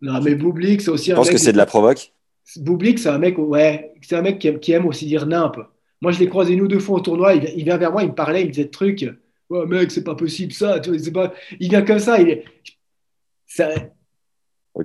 [0.00, 1.14] Non, mais Boublik, c'est aussi un.
[1.14, 2.12] Je pense que c'est de la provoque?
[2.56, 5.56] Boublik, c'est un mec, ouais, c'est un mec qui aime, aussi dire nimp.
[6.02, 7.34] Moi, je l'ai croisé nous deux fois au tournoi.
[7.34, 9.08] Il, vient vers moi, il me parlait, il me disait des trucs.
[9.48, 10.80] Ouais, mec, c'est pas possible ça.
[10.80, 11.32] Tu pas...
[11.60, 12.20] Il vient comme ça.
[12.20, 12.42] Il
[13.46, 13.68] ça...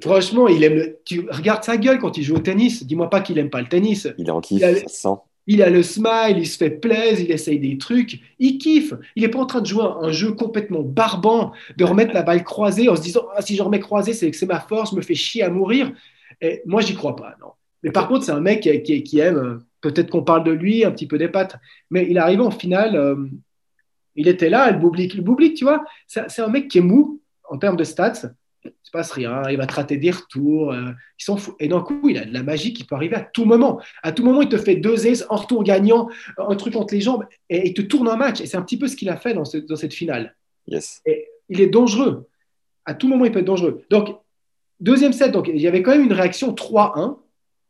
[0.02, 0.94] Franchement, il aime.
[1.06, 2.86] Tu regardes sa gueule quand il joue au tennis.
[2.86, 4.08] Dis-moi pas qu'il aime pas le tennis.
[4.20, 4.88] Il est en kiff, il a...
[4.88, 8.94] ça Il a le smile, il se fait plaisir, il essaye des trucs, il kiffe.
[9.16, 12.44] Il n'est pas en train de jouer un jeu complètement barbant, de remettre la balle
[12.44, 15.02] croisée en se disant ah, si je remets croisée, c'est que c'est ma force, me
[15.02, 15.92] fait chier à mourir.
[16.42, 17.54] Et moi, j'y crois pas, non.
[17.82, 20.84] Mais par contre, c'est un mec qui, qui aime euh, Peut-être qu'on parle de lui,
[20.84, 21.56] un petit peu des pattes.
[21.92, 23.16] Mais il arrive en finale, euh,
[24.16, 25.14] il était là, le Boublik.
[25.14, 28.32] Le Boublik, tu vois, c'est un mec qui est mou en termes de stats.
[28.64, 31.56] Il ne se passe rien, il va traiter des retours, euh, il s'en fout.
[31.60, 33.80] Et d'un coup, il a de la magie qui peut arriver à tout moment.
[34.04, 37.02] À tout moment, il te fait deux aces en retour gagnant, un truc entre les
[37.02, 38.42] jambes, et il te tourne un match.
[38.42, 40.36] Et c'est un petit peu ce qu'il a fait dans, dans cette finale.
[40.68, 41.02] Yes.
[41.06, 42.28] Et il est dangereux.
[42.86, 43.86] À tout moment, il peut être dangereux.
[43.90, 44.18] Donc,
[44.80, 47.18] deuxième set, donc, il y avait quand même une réaction 3-1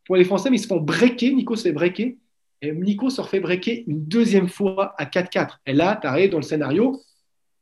[0.08, 1.34] pour les Français, mais ils se font breaker.
[1.34, 2.18] Nico se fait breaker.
[2.64, 5.60] Et Nico se refait breaker une deuxième fois à 4-4.
[5.68, 7.00] Et là, tu arrives dans le scénario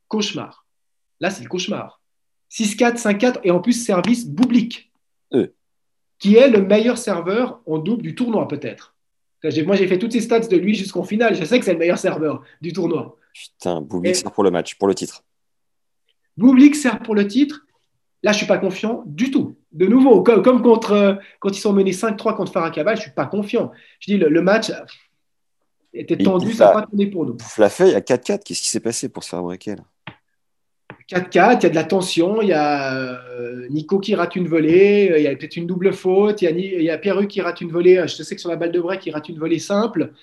[0.08, 0.66] cauchemar.
[1.20, 2.02] Là, c'est le cauchemar.
[2.50, 4.92] 6-4, 5-4 et en plus service Boublik,
[5.34, 5.48] Euh.
[6.20, 8.96] qui est le meilleur serveur en double du tournoi peut-être.
[9.66, 11.36] Moi, j'ai fait toutes ces stats de lui jusqu'en finale.
[11.36, 13.18] Je sais que c'est le meilleur serveur du tournoi.
[13.34, 15.24] Putain, Boublik Et- sert pour le match, pour le titre.
[16.38, 17.66] Boublik sert pour le titre.
[18.24, 19.58] Là, je suis pas confiant du tout.
[19.76, 23.12] De nouveau, comme, comme contre, euh, quand ils sont menés 5-3 contre Farah je suis
[23.12, 23.74] pas confiant.
[24.00, 24.72] Je dis, le, le match
[25.94, 27.36] était Il tendu, ça n'a pas tourné pour nous.
[27.58, 29.84] La feuille à 4-4, qu'est-ce qui s'est passé pour se faire breaker là?
[31.10, 34.48] 4-4, il y a de la tension, il y a euh, Nico qui rate une
[34.48, 36.98] volée, euh, il y a peut-être une double faute, il y a, il y a
[36.98, 39.28] Pierre qui rate une volée, je sais que sur la balle de break, il rate
[39.28, 40.14] une volée simple.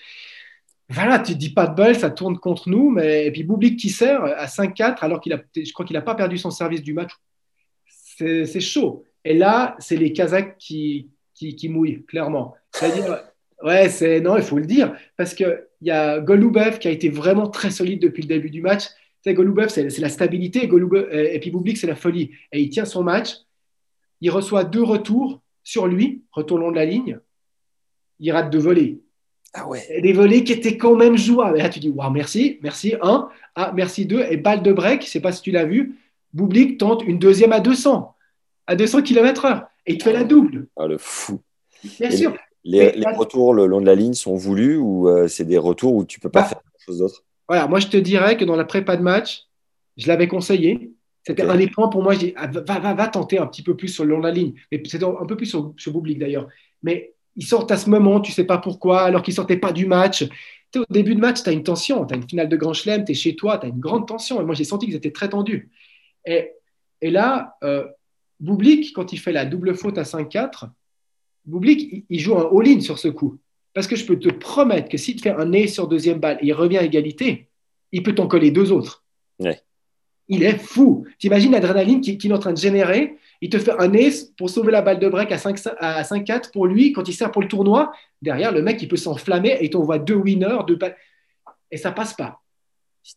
[0.88, 3.78] Voilà, tu te dis pas de bol, ça tourne contre nous, mais et puis Boublik
[3.78, 6.82] qui sert à 5-4 alors qu'il a, je crois qu'il n'a pas perdu son service
[6.82, 7.12] du match.
[8.16, 9.04] C'est chaud.
[9.24, 12.54] Et là, c'est les Kazakhs qui, qui, qui mouillent, clairement.
[12.72, 13.22] C'est-à-dire,
[13.62, 17.08] ouais, c'est non, il faut le dire, parce qu'il y a Golubev qui a été
[17.08, 18.84] vraiment très solide depuis le début du match.
[19.22, 22.30] Sais, Golubev, c'est c'est la stabilité, Golubev, et puis Boublik, c'est la folie.
[22.50, 23.36] Et il tient son match,
[24.20, 27.20] il reçoit deux retours sur lui, retour long de la ligne,
[28.18, 28.98] il rate deux volets.
[29.54, 29.84] Ah ouais.
[29.90, 31.58] Et des volets qui étaient quand même jouables.
[31.58, 35.02] Et là, tu dis, waouh, merci, merci, un, ah, merci, deux, et balle de break,
[35.02, 35.98] je sais pas si tu l'as vu,
[36.32, 38.14] Boublik tente une deuxième à 200,
[38.66, 41.40] à 200 km/h, et il te fait la double, Ah, le fou.
[41.98, 42.34] bien Et sûr.
[42.64, 46.04] Les, retours le long de la ligne sont voulus ou euh, c'est des retours où
[46.04, 46.46] tu peux pas Bah.
[46.48, 47.24] faire quelque chose d'autre?
[47.48, 49.46] Voilà, moi, je te dirais que dans la prépa de match,
[49.96, 50.92] je l'avais conseillé.
[51.26, 52.14] C'était un des points pour moi.
[52.14, 54.26] Je dis, ah, va, va, va tenter un petit peu plus sur le long de
[54.26, 54.54] la ligne.
[54.70, 56.48] Mais c'était un peu plus sur, sur d'ailleurs.
[56.82, 59.86] Mais ils sortent à ce moment, tu sais pas pourquoi, alors qu'ils sortaient pas du
[59.86, 60.24] match.
[60.72, 62.04] Tu au début de match, tu as une tension.
[62.06, 64.06] Tu as une finale de Grand Chelem, tu es chez toi, tu as une grande
[64.06, 64.40] tension.
[64.40, 65.70] Et moi, j'ai senti qu'ils étaient très tendus.
[66.24, 66.52] Et,
[67.00, 67.84] et là, euh,
[68.42, 70.68] Boublik, quand il fait la double faute à 5-4,
[71.46, 73.38] Boublik, il, joue un all-in sur ce coup.
[73.72, 76.38] Parce que je peux te promettre que s'il te fait un nez sur deuxième balle
[76.42, 77.48] et il revient à égalité,
[77.92, 79.04] il peut t'en coller deux autres.
[79.38, 79.60] Ouais.
[80.28, 81.06] Il est fou.
[81.18, 83.16] T'imagines l'adrénaline qu'il est en train de générer?
[83.40, 86.52] Il te fait un ace pour sauver la balle de break à 5 à 5-4
[86.52, 86.92] pour lui.
[86.92, 89.98] Quand il sert pour le tournoi, derrière, le mec, il peut s'enflammer et il t'envoie
[89.98, 90.58] deux winners.
[90.66, 90.78] Deux
[91.70, 92.40] et ça passe pas.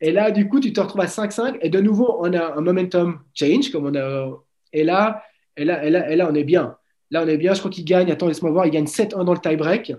[0.02, 1.58] Et là, du coup, tu te retrouves à 5-5.
[1.62, 3.72] Et de nouveau, on a un momentum change.
[3.72, 4.45] Comme on a...
[4.80, 5.24] et, là,
[5.58, 6.76] et, là, et, là, et là, on est bien.
[7.12, 7.54] Là, on est bien.
[7.54, 8.12] Je crois qu'il gagne.
[8.12, 8.66] Attends, laisse-moi voir.
[8.66, 9.94] Il gagne 7-1 dans le tie-break.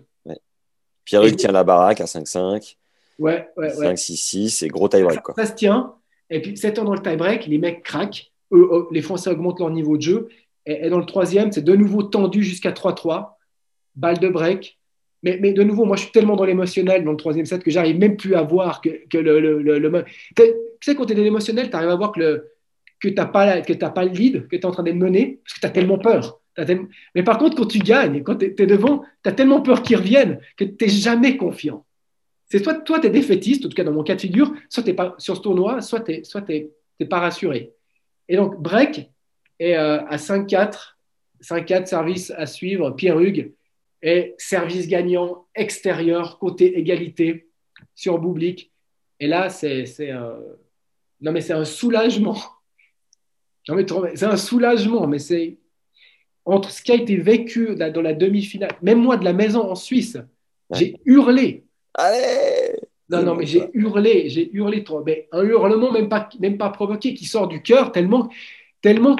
[1.04, 2.76] Pierre-Hugues Et- tient la baraque à 5-5,
[3.18, 3.86] Ouais, ouais, ouais.
[3.94, 5.20] 5-6-6 et gros tie-break.
[5.36, 5.94] Ça se tient.
[6.28, 8.30] Et puis, 7 ans dans le tie-break, les mecs craquent.
[8.52, 10.28] Eux, eux, les Français augmentent leur niveau de jeu.
[10.66, 13.38] Et, et dans le troisième, c'est de nouveau tendu jusqu'à 3-3.
[13.94, 14.78] Balle de break.
[15.22, 17.70] Mais, mais de nouveau, moi, je suis tellement dans l'émotionnel dans le troisième set que
[17.70, 19.40] j'arrive même plus à voir que, que le.
[19.40, 20.04] le, le, le-
[20.36, 20.42] Tu
[20.82, 22.50] sais, quand tu es dans l'émotionnel, tu arrives à voir que, le,
[23.00, 25.54] que tu n'as pas, pas le lead, que tu es en train d'être mené, parce
[25.54, 26.40] que tu as tellement peur.
[26.54, 29.82] Tellement- Mais par contre, quand tu gagnes, quand tu es devant, tu as tellement peur
[29.82, 31.84] qu'ils reviennent que tu n'es jamais confiant.
[32.46, 34.82] C'est soit toi, tu es défaitiste, en tout cas dans mon cas de figure, soit
[34.82, 37.72] tu pas sur ce tournoi, soit tu n'es pas rassuré.
[38.28, 39.10] Et donc, break
[39.58, 40.96] est euh, à 5-4,
[41.42, 43.52] 5-4, service à suivre, Pierre Hugues,
[44.02, 47.48] et service gagnant extérieur, côté égalité
[47.94, 48.70] sur Boublik.
[49.20, 52.38] Et là, c'est c'est un soulagement.
[53.68, 55.58] Non, mais c'est un soulagement, mais c'est
[56.44, 59.68] entre ce qui a été vécu là, dans la demi-finale, même moi de la maison
[59.70, 60.16] en Suisse,
[60.68, 60.78] Ouais.
[60.78, 61.64] j'ai hurlé.
[61.94, 62.72] Allez
[63.08, 65.02] Non, non, mais j'ai hurlé, j'ai hurlé trop.
[65.04, 68.28] Mais un hurlement même pas, même pas provoqué, qui sort du cœur tellement,
[68.82, 69.16] tellement,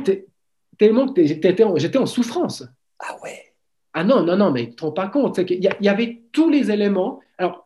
[0.76, 2.64] tellement que j'étais en, souffrance.
[2.98, 3.52] Ah ouais
[3.92, 5.44] Ah non, non, non, mais tu te rends pas compte.
[5.44, 7.20] Qu'il y, il y avait tous les éléments.
[7.38, 7.65] Alors,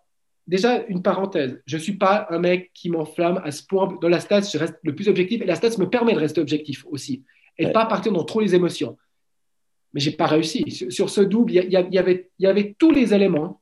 [0.55, 1.53] déjà, une parenthèse.
[1.65, 3.87] Je suis pas un mec qui m'enflamme à ce point.
[4.03, 5.41] Dans la stats, je reste le plus objectif.
[5.43, 7.15] Et la stats me permet de rester objectif aussi.
[7.57, 7.73] Et de Ouais.
[7.73, 8.93] pas partir dans trop les émotions.
[9.93, 10.61] Mais j'ai pas réussi.
[10.71, 13.61] Sur, sur ce double, il y, avait, il y avait tous les éléments,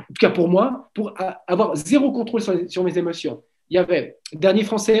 [0.00, 3.42] en tout cas pour moi, pour a- avoir zéro contrôle sur, sur mes émotions.
[3.70, 4.98] Il y avait dernier français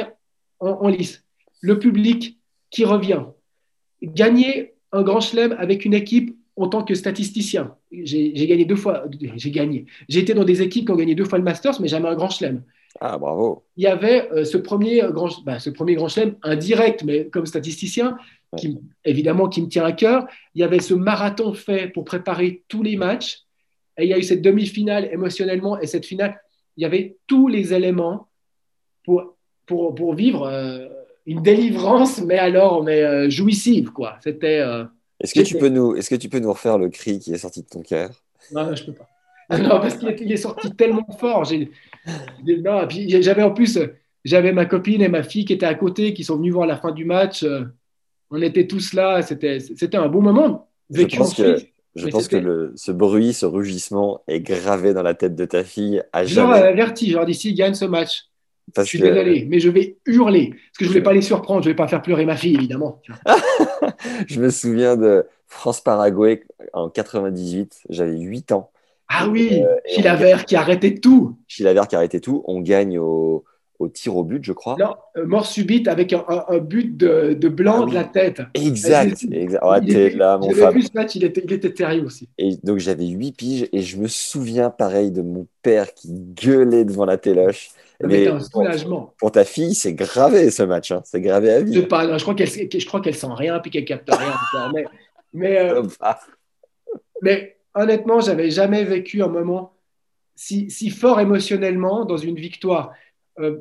[0.60, 1.24] en, en lice,
[1.60, 2.38] le public
[2.70, 3.22] qui revient,
[4.02, 7.74] gagner un grand chelem avec une équipe en tant que statisticien.
[7.92, 9.04] J'ai gagné deux fois,
[9.36, 9.86] j'ai gagné.
[10.08, 12.14] J'ai été dans des équipes qui ont gagné deux fois le Masters, mais jamais un
[12.14, 12.62] grand chelem.
[12.98, 17.04] Ah bravo Il y avait euh, ce, premier grand, bah, ce premier grand chelem indirect,
[17.04, 18.16] mais comme statisticien,
[18.56, 20.26] qui, évidemment qui me tient à cœur.
[20.54, 23.42] Il y avait ce marathon fait pour préparer tous les matchs.
[23.98, 26.40] Et il y a eu cette demi-finale émotionnellement et cette finale.
[26.78, 28.28] Il y avait tous les éléments
[29.04, 30.88] pour, pour, pour vivre euh,
[31.26, 33.90] une délivrance, mais alors mais, euh, jouissive.
[33.90, 34.16] quoi.
[34.22, 34.62] C'était.
[35.20, 37.38] Est-ce que, tu peux nous, est-ce que tu peux nous refaire le cri qui est
[37.38, 38.10] sorti de ton cœur?
[38.52, 39.08] Non, je peux pas.
[39.58, 41.44] Non, parce qu'il est, sorti tellement fort.
[41.44, 43.78] J'avais en plus,
[44.24, 46.76] j'avais ma copine et ma fille qui étaient à côté, qui sont venus voir la
[46.76, 47.44] fin du match.
[47.44, 47.64] Euh,
[48.30, 49.22] On était tous là.
[49.22, 51.70] C'était, c'était un bon moment Je vécu en pense que Suisse.
[51.94, 55.64] Je pense que le, ce bruit, ce rugissement est gravé dans la tête de ta
[55.64, 56.58] fille à jamais.
[56.58, 58.26] Genre averti, genre d'ici, gagne ce match.
[58.76, 60.50] Je suis désolé, mais je vais hurler.
[60.50, 62.36] Parce que je ne voulais pas les surprendre, je ne vais pas faire pleurer ma
[62.36, 63.00] fille, évidemment.
[64.26, 68.70] je me souviens de France-Paraguay en 98, j'avais 8 ans.
[69.08, 71.36] Ah oui, euh, Chilavert qui arrêtait tout.
[71.46, 72.42] Chilavert qui arrêtait tout.
[72.46, 73.44] On gagne au,
[73.78, 74.76] au tir au but, je crois.
[74.78, 78.42] Non, euh, mort subite avec un, but de, de blanc ah de la tête.
[78.54, 79.24] Exact.
[79.30, 79.62] exact.
[79.64, 82.28] Oh, il là, mon vu ce match, il était, il était terrible aussi.
[82.38, 86.84] Et donc j'avais 8 piges et je me souviens pareil de mon père qui gueulait
[86.84, 87.70] devant la téloche.
[88.02, 89.14] Mais un soulagement.
[89.18, 90.92] Pour, ta fille, c'est gravé ce match.
[90.92, 91.02] Hein.
[91.04, 91.74] C'est gravé à vie.
[91.74, 94.34] Je, pas, je crois qu'elle sent rien puis qu'elle capte rien.
[94.74, 94.84] mais,
[95.32, 95.82] mais, euh,
[97.22, 99.72] mais honnêtement, j'avais jamais vécu un moment
[100.34, 102.92] si, si fort émotionnellement dans une victoire.
[103.38, 103.58] Euh,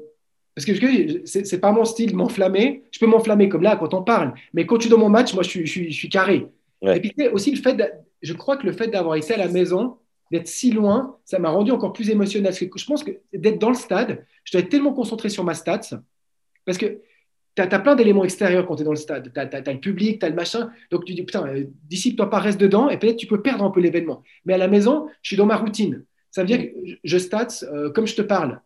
[0.55, 2.83] parce que ce n'est pas mon style de m'enflammer.
[2.91, 4.33] Je peux m'enflammer comme là quand on parle.
[4.53, 6.47] Mais quand tu es dans mon match, moi, je suis, je suis, carré.
[6.81, 7.77] Et puis, aussi, le fait
[8.21, 9.97] je crois que le fait d'avoir été à la maison,
[10.31, 12.53] d'être si loin, ça m'a rendu encore plus émotionnel.
[12.53, 16.01] Je pense que d'être dans le stade, je dois être tellement concentré sur ma stats.
[16.65, 16.99] Parce que
[17.55, 19.31] tu as, plein d'éléments extérieurs quand tu es dans le stade.
[19.33, 20.71] Tu as, le public, tu as le machin.
[20.91, 22.89] Donc tu dis, putain, euh, dissipe-toi pas, reste dedans.
[22.89, 24.23] Et peut-être tu peux perdre un peu l'événement.
[24.45, 26.03] Mais à la maison, je suis dans ma routine.
[26.31, 26.67] Ça veut dire que
[27.03, 28.59] je stats euh, comme je te parle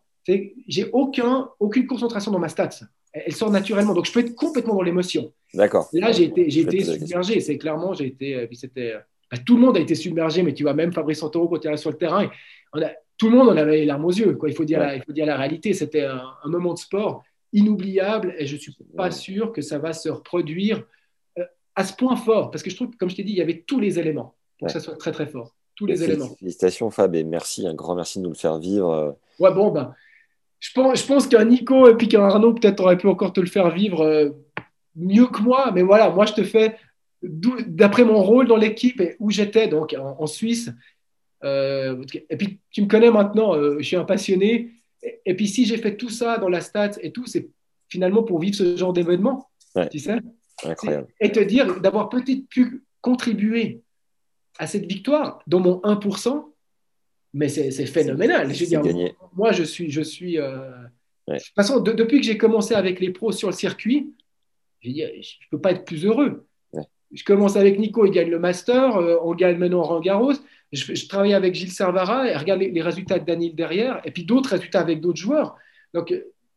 [0.68, 2.80] j'ai aucun, aucune concentration dans ma stats.
[3.12, 3.94] Elle sort naturellement.
[3.94, 5.32] Donc, je peux être complètement dans l'émotion.
[5.52, 5.88] D'accord.
[5.92, 7.40] Là, j'ai été, été submergé.
[7.40, 8.36] C'est clairement, j'ai été.
[8.36, 8.94] Euh, c'était,
[9.30, 11.70] bah, tout le monde a été submergé, mais tu vois, même Fabrice Santoro, quand il
[11.70, 12.28] est sur le terrain,
[12.72, 12.90] on a,
[13.20, 14.34] tout le monde en avait les larmes aux yeux.
[14.34, 14.48] Quoi.
[14.48, 15.74] Il, faut dire la, il faut dire la réalité.
[15.74, 19.92] C'était un, moment de sport inoubliable et je ne suis pas sûr que ça va
[19.92, 20.82] se reproduire
[21.38, 22.50] euh, à ce point fort.
[22.50, 24.68] Parce que je trouve comme je t'ai dit, il y avait tous les éléments pour
[24.68, 25.54] que ça soit très, très fort.
[25.74, 26.34] Tous les éléments.
[26.38, 28.90] Félicitations, Fab, et merci, un grand merci de nous le faire vivre.
[28.90, 29.12] Euh.
[29.38, 29.94] Ouais, bon, ben
[30.58, 33.40] je pense, je pense qu'un Nico et puis qu'un Arnaud peut-être aurait pu encore te
[33.40, 34.30] le faire vivre euh,
[34.94, 35.72] mieux que moi.
[35.74, 36.76] Mais voilà, moi je te fais
[37.22, 40.70] d'après mon rôle dans l'équipe et où j'étais donc en, Suisse.
[41.44, 44.72] Euh, et puis tu me connais maintenant, euh, je suis un passionné.
[45.24, 47.48] Et, puis si j'ai fait tout ça dans la stats et tout, c'est
[47.88, 49.48] finalement pour vivre ce genre d'événement.
[49.90, 50.18] Tu sais
[50.64, 51.08] Incroyable.
[51.20, 53.82] Et te dire d'avoir peut-être pu contribuer
[54.58, 56.44] à cette victoire dans mon 1%,
[57.32, 58.52] mais c'est phénoménal.
[58.52, 59.90] Je veux dire, moi, je suis.
[59.90, 60.70] Je suis euh,
[61.28, 64.12] De toute façon, depuis que j'ai commencé avec les pros sur le circuit,
[64.82, 66.46] je ne peux pas être plus heureux.
[67.12, 70.32] Je commence avec Nico, il gagne le Master, euh, on gagne maintenant Roland.
[70.72, 74.50] Je, travaille avec Gilles Servara et regarde les, résultats de Daniel derrière, et puis d'autres
[74.50, 75.56] résultats avec d'autres joueurs.
[75.92, 76.14] Donc,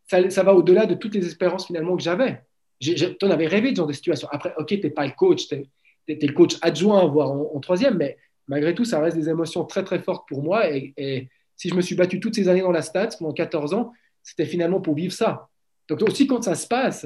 [0.08, 2.44] ça, ça va au-delà de toutes les espérances finalement que j'avais.
[2.80, 4.28] Tu en avais rêvé de genre de situation.
[4.32, 5.68] Après, ok, tu n'es pas le coach, tu es,
[6.08, 10.00] le coach adjoint, voire en troisième, mais malgré tout, ça reste des émotions très très
[10.00, 10.70] fortes pour moi.
[10.70, 13.94] Et, si je me suis battu toutes ces années dans la stats, pendant 14 ans,
[14.22, 15.50] c'était finalement pour vivre ça.
[15.88, 17.06] Donc aussi, quand ça se passe,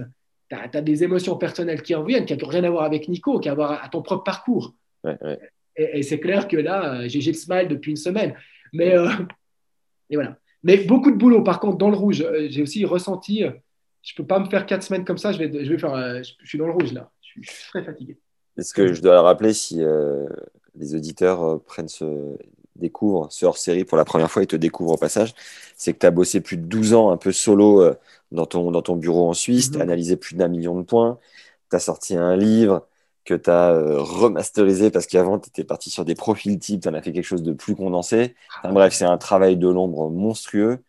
[0.50, 3.40] tu as, des émotions personnelles qui en viennent, qui n'ont rien à voir avec Nico,
[3.40, 4.74] qui ont à voir à ton propre parcours.
[5.76, 8.36] Et, c'est clair que là, j'ai le smile depuis une semaine.
[8.74, 9.10] Mais, euh,
[10.10, 10.38] et voilà.
[10.64, 12.22] Mais beaucoup de boulot, par contre, dans le rouge.
[12.22, 13.52] Euh, j'ai aussi ressenti, euh,
[14.02, 16.24] je ne peux pas me faire quatre semaines comme ça, je, vais, je, vais faire,
[16.24, 17.12] je suis dans le rouge là.
[17.22, 18.18] Je suis très fatigué.
[18.58, 19.84] Est-ce que je dois rappeler si
[20.78, 22.38] les auditeurs euh, prennent ce,
[22.78, 25.34] découvrent ce hors-série pour la première fois et te découvrent au passage,
[25.76, 27.96] c'est que tu as bossé plus de 12 ans un peu solo euh,
[28.32, 31.18] dans ton, dans ton bureau en Suisse, tu as analysé plus d'un million de points,
[31.70, 32.88] tu as sorti un livre
[33.26, 36.90] que tu as euh, remasterisé parce qu'avant tu étais parti sur des profils types, tu
[36.90, 38.36] en as fait quelque chose de plus condensé.
[38.64, 40.80] bref, c'est un travail de l'ombre monstrueux.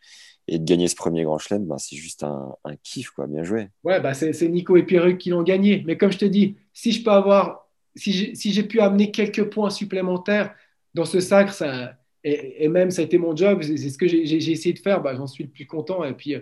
[0.50, 3.26] Et de gagner ce premier grand chelem, ben, c'est juste un, kiff, quoi.
[3.26, 3.68] Bien joué.
[3.84, 5.82] Ouais, bah c'est Nico et Pierre qui l'ont gagné.
[5.86, 9.70] Mais comme je te dis, si je peux avoir si j'ai pu amener quelques points
[9.70, 10.54] supplémentaires
[10.94, 14.50] dans ce sacre, ça, et, même ça a été mon job, c'est ce que j'ai
[14.50, 16.04] essayé de faire, bah, j'en suis le plus content.
[16.04, 16.36] Et puis,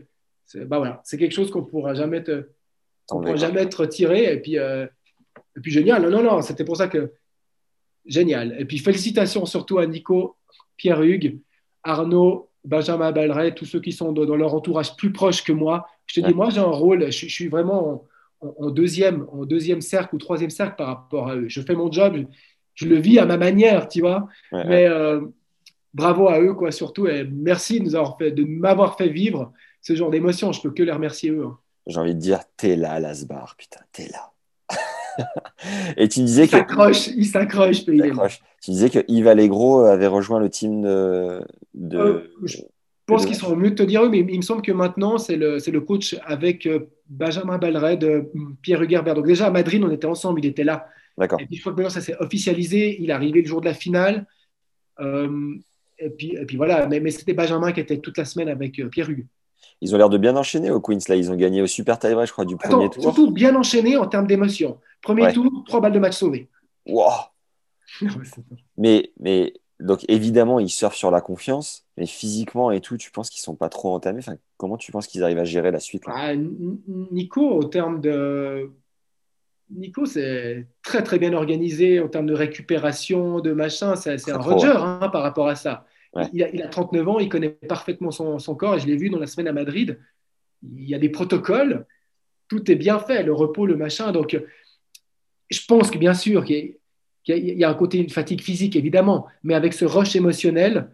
[0.54, 2.48] bah voilà, c'est quelque chose qu'on ne pourra jamais te,
[3.08, 4.32] pourra jamais te retirer.
[4.32, 4.86] Et puis, euh,
[5.56, 6.02] et puis génial.
[6.02, 7.12] Non, non, non, c'était pour ça que
[8.06, 8.56] génial.
[8.58, 10.36] Et puis félicitations surtout à Nico,
[10.76, 11.38] Pierre-Hugues,
[11.82, 15.86] Arnaud, Benjamin Balleret, tous ceux qui sont dans, leur entourage plus proche que moi.
[16.06, 18.06] Je te dis, moi j'ai un rôle, je, je suis vraiment
[18.40, 21.48] en, deuxième, en deuxième cercle ou troisième cercle par rapport à eux.
[21.48, 22.26] Je fais mon job,
[22.76, 24.28] je, le vis à ma manière, tu vois.
[24.52, 25.20] Mais euh,
[25.92, 27.08] bravo à eux, quoi, surtout.
[27.08, 30.52] Et merci de, nous fait, de m'avoir fait vivre ce genre d'émotion.
[30.52, 31.46] Je peux que les remercier eux.
[31.46, 31.58] Hein.
[31.86, 34.32] J'ai envie de dire, t'es là, Lasbar, putain, t'es là.
[35.96, 36.56] et tu disais il que.
[36.56, 40.82] S'accroche, il s'accroche, Tu disais que Yves Allegro avait rejoint le team
[41.76, 41.98] de.
[41.98, 42.32] Euh,
[43.08, 45.16] je pense qu'ils sont mieux de te dire eux, mais il me semble que maintenant,
[45.16, 48.22] c'est le, le, coach avec euh, Benjamin Balred, euh,
[48.62, 49.14] Pierre Hugerbert.
[49.14, 50.88] Donc, déjà à Madrid, on était ensemble, il était là.
[51.18, 51.40] D'accord.
[51.40, 53.00] Et puis, je crois que maintenant, ça s'est officialisé.
[53.00, 54.26] Il est arrivé le jour de la finale.
[55.00, 55.54] Euh,
[55.98, 58.80] et, puis, et puis voilà, mais, mais c'était Benjamin qui était toute la semaine avec
[58.90, 59.26] Pierre Hugues.
[59.80, 60.98] Ils ont l'air de bien enchaîner au Queens.
[61.08, 63.02] Là, ils ont gagné au super tie je crois, du premier tour.
[63.02, 64.78] Surtout bien enchaîné en termes d'émotion.
[65.02, 66.48] Premier tour, trois balles de match sauvées.
[66.86, 67.10] Wow.
[68.76, 73.30] mais, mais donc évidemment, ils surfent sur la confiance, mais physiquement et tout, tu penses
[73.30, 74.20] qu'ils sont pas trop entamés?
[74.20, 78.70] Enfin, Comment tu penses qu'ils arrivent à gérer la suite ah, Nico, au terme de.
[79.70, 83.96] Nico, c'est très très bien organisé en termes de récupération, de machin.
[83.96, 85.86] C'est un Roger hein, par rapport à ça.
[86.32, 89.18] Il, a, 39 ans, il connaît parfaitement son, son corps et je l'ai vu dans
[89.18, 89.98] la semaine à Madrid.
[90.62, 91.86] Il y a des protocoles,
[92.48, 94.12] tout est bien fait, le repos, le machin.
[94.12, 94.40] Donc,
[95.50, 96.76] je pense que bien sûr qu'il
[97.26, 100.90] y, a un côté une fatigue physique évidemment, mais avec ce rush émotionnel,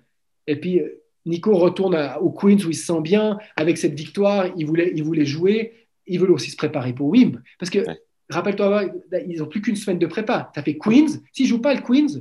[0.47, 0.81] et puis
[1.25, 5.05] Nico retourne au Queens où il se sent bien, avec cette victoire, il voulait, il
[5.05, 7.85] voulait jouer, il veut aussi se préparer pour Wimb, parce que
[8.33, 8.85] rappelle-toi,
[9.27, 10.51] ils n'ont plus qu'une semaine de prépa.
[10.53, 12.21] Tu as fait Queens, s'ils ne jouent pas le Queens,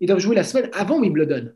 [0.00, 1.52] ils doivent jouer la semaine avant Wimbledon.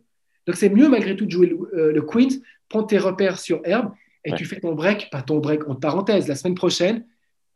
[0.46, 3.92] Donc c'est mieux malgré tout de jouer le, le Queens, prendre tes repères sur herbe
[4.24, 7.04] et tu fais ton break, pas ton break entre parenthèses, la semaine prochaine,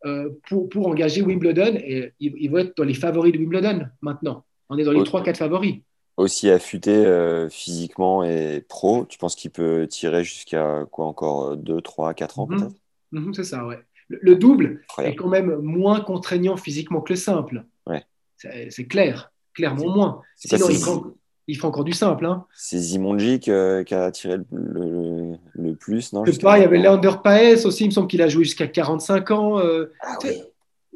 [0.05, 1.75] euh, pour, pour, engager Wimbledon.
[1.77, 4.45] Et ils, vont être dans les favoris de Wimbledon maintenant.
[4.69, 5.75] On est dans les 3-4 favoris.
[6.17, 11.81] Aussi affûté euh, physiquement et pro, tu penses qu'il peut tirer jusqu'à quoi encore 2,
[11.81, 12.57] 3, 4 ans mhm.
[12.57, 12.75] peut-être?
[13.11, 13.79] Mhm, C'est ça, ouais.
[14.09, 17.65] Le, double est quand même moins contraignant physiquement que le simple.
[17.85, 18.03] Ouais.
[18.35, 20.21] C'est clair, clairement moins.
[20.35, 21.03] Sinon, il prend,
[21.49, 22.25] il encore du simple.
[22.25, 22.45] Hein.
[22.53, 27.65] C'est Zimonji qui a tiré le, le, plus, non pas, il y avait Leander Paes
[27.65, 29.59] aussi, il me semble qu'il a joué jusqu'à 45 ans.
[29.59, 29.91] Euh.
[30.01, 30.17] Ah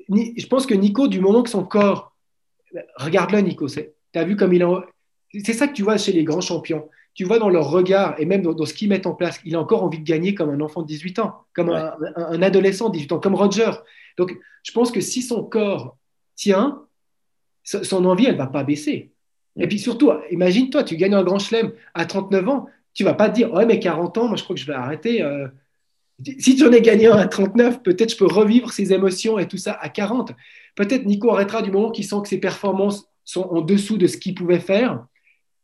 [0.09, 2.14] je pense que Nico, du moment que son corps.
[2.97, 3.68] Regarde-le, Nico.
[3.68, 3.84] Tu
[4.16, 4.86] as vu comme il a.
[5.43, 6.89] C'est ça que tu vois chez les grands champions.
[7.14, 9.59] Tu vois dans leur regard et même dans, ce qu'ils mettent en place, il a
[9.59, 12.93] encore envie de gagner comme un enfant de 18 ans, comme un, un, adolescent de
[12.93, 13.72] 18 ans, comme Roger.
[14.18, 15.97] Donc, je pense que si son corps
[16.36, 16.82] tient,
[17.64, 19.11] son envie, elle ne va pas baisser.
[19.59, 23.30] Et puis surtout, imagine-toi, tu gagnes un grand chelem à 39 ans, tu vas pas
[23.30, 25.22] te dire, ouais, mais 40 ans, moi je crois que je vais arrêter.
[25.22, 25.47] Euh.
[26.39, 29.57] Si j'en ai gagné un à 39, peut-être je peux revivre ces émotions et tout
[29.57, 30.32] ça à 40.
[30.76, 34.18] Peut-être Nico arrêtera du moment qu'il sent que ses performances sont en dessous de ce
[34.18, 35.05] qu'il pouvait faire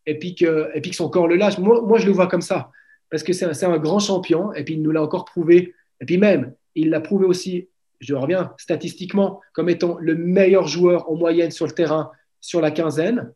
[0.05, 1.57] et puis, que, et puis que son corps le lâche.
[1.57, 2.71] Moi, moi je le vois comme ça
[3.09, 5.73] parce que c'est un, un, grand champion et puis il nous l'a encore prouvé.
[6.01, 7.67] Et puis même, il l'a prouvé aussi,
[7.99, 12.71] je reviens statistiquement, comme étant le meilleur joueur en moyenne sur le terrain sur la
[12.71, 13.33] quinzaine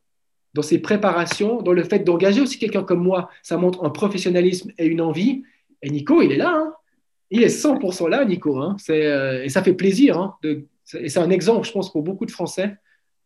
[0.53, 4.71] dans ses préparations, dans le fait d'engager aussi quelqu'un comme moi, ça montre un professionnalisme
[4.77, 5.43] et une envie.
[5.81, 6.53] Et Nico, il est là.
[6.55, 6.73] Hein.
[7.31, 8.59] Il est 100% là, Nico.
[8.59, 8.77] Hein.
[8.89, 10.19] Euh, et ça fait plaisir.
[10.19, 12.75] Hein, et c'est un exemple, je pense, pour beaucoup de Français.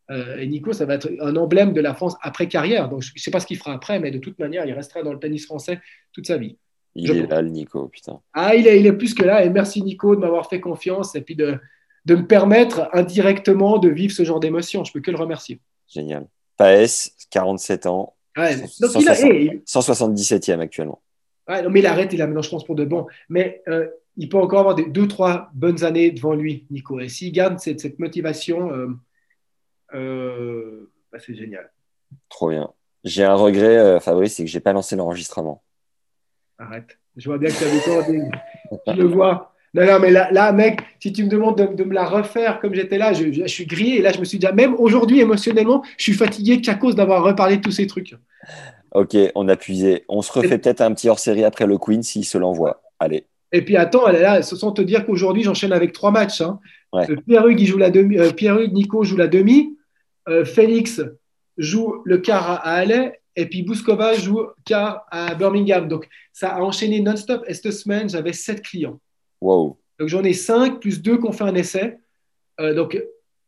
[0.10, 2.90] Euh, et Nico, ça va être un emblème de la France après carrière.
[2.90, 5.04] Donc, je ne sais pas ce qu'il fera après, mais de toute manière, il restera
[5.04, 5.80] dans le tennis français
[6.14, 6.58] toute sa vie.
[6.96, 8.22] Il est là, le Nico, putain.
[8.34, 9.44] Ah, il est, il est plus que là.
[9.44, 11.60] Et merci, Nico, de m'avoir fait confiance et puis de,
[12.06, 14.84] de me permettre indirectement de vivre ce genre d'émotion.
[14.84, 15.60] Je peux que le remercier.
[15.88, 16.28] Génial.
[16.58, 18.16] Paes, 47 ans.
[18.36, 21.02] 177e actuellement.
[21.50, 23.08] non, mais il arrête, il a maintenant, je pense, pour de bon.
[23.30, 27.00] Mais euh, il peut encore avoir des, deux, trois bonnes années devant lui, Nico.
[27.00, 28.88] Et s'il garde cette, cette motivation, euh,
[29.94, 31.72] euh, bah, c'est génial.
[32.30, 32.70] Trop bien.
[33.04, 35.64] J'ai un regret, Fabrice, c'est que je n'ai pas lancé l'enregistrement.
[36.58, 36.98] Arrête.
[37.16, 38.84] Je vois bien que tu du temps.
[38.88, 39.54] je le vois.
[39.74, 42.98] Non, non, mais là, mec, si tu me demandes de, me la refaire comme j'étais
[42.98, 43.98] là, je, suis grillé.
[43.98, 47.24] Et là, je me suis dit, même aujourd'hui, émotionnellement, je suis fatigué qu'à cause d'avoir
[47.24, 48.16] reparlé de tous ces trucs.
[48.94, 50.06] Ok, on a puisé.
[50.10, 52.82] On se refait peut-être un petit hors-série après le Queen s'il se l'envoie.
[53.00, 53.26] Allez.
[53.52, 56.42] Et puis attends, là, sans te dire qu'aujourd'hui, j'enchaîne avec trois matchs.
[56.42, 56.60] Hein.
[56.96, 58.18] Euh, Pierre-Hugues, joue la demi.
[58.18, 59.77] Euh, Pierre-Hugues, Nico joue la demi.
[60.28, 61.02] Euh, Félix
[61.58, 63.20] joue le quart à Alais.
[63.36, 65.88] Et puis Bouskova joue quart à Birmingham.
[65.88, 67.44] Donc, ça a enchaîné non-stop.
[67.48, 69.00] Et cette semaine, j'avais sept clients.
[69.42, 69.78] Wow.
[70.00, 71.98] Donc j'en ai cinq plus deux qui ont fait un essai.
[72.60, 73.02] Euh, donc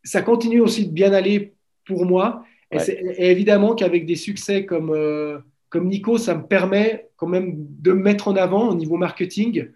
[0.04, 1.54] ça continue aussi de bien aller
[1.86, 2.44] pour moi.
[2.72, 7.92] Et, évidemment qu'avec des succès comme, euh, comme Nico, ça me permet quand même de
[7.92, 9.70] me mettre en avant au niveau marketing.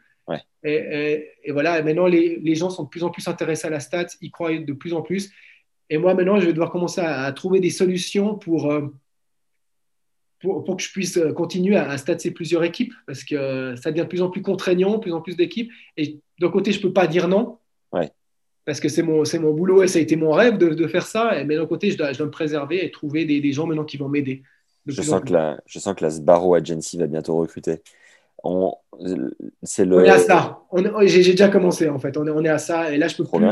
[0.65, 4.05] Et, voilà, maintenant les, les, gens sont de plus en plus intéressés à la stat,
[4.21, 5.29] ils croient de plus en plus.
[5.93, 8.87] Et moi maintenant, je vais devoir commencer à, trouver des solutions pour, euh,
[10.41, 14.01] pour, que je puisse euh, continuer à, à plusieurs équipes, parce que euh, ça devient
[14.01, 15.71] de plus en plus contraignant, de plus en plus d'équipes.
[15.95, 17.59] Et d'un côté, je ne peux pas dire non,
[18.65, 21.05] parce que c'est mon, mon boulot et ça a été mon rêve de, de faire
[21.05, 21.43] ça.
[21.45, 23.85] Mais d'un côté, je dois, je dois, me préserver et trouver des, des gens maintenant
[23.85, 24.41] qui vont m'aider.
[24.87, 27.83] Je sens, que la, je sens que la Sbarro Agency va bientôt recruter.
[28.43, 28.73] On,
[29.61, 29.97] c'est le...
[29.97, 30.63] on est à ça.
[31.03, 32.17] J'ai déjà commencé en fait.
[32.17, 32.91] On est, on est à ça.
[32.91, 33.45] Et là, je peux plus,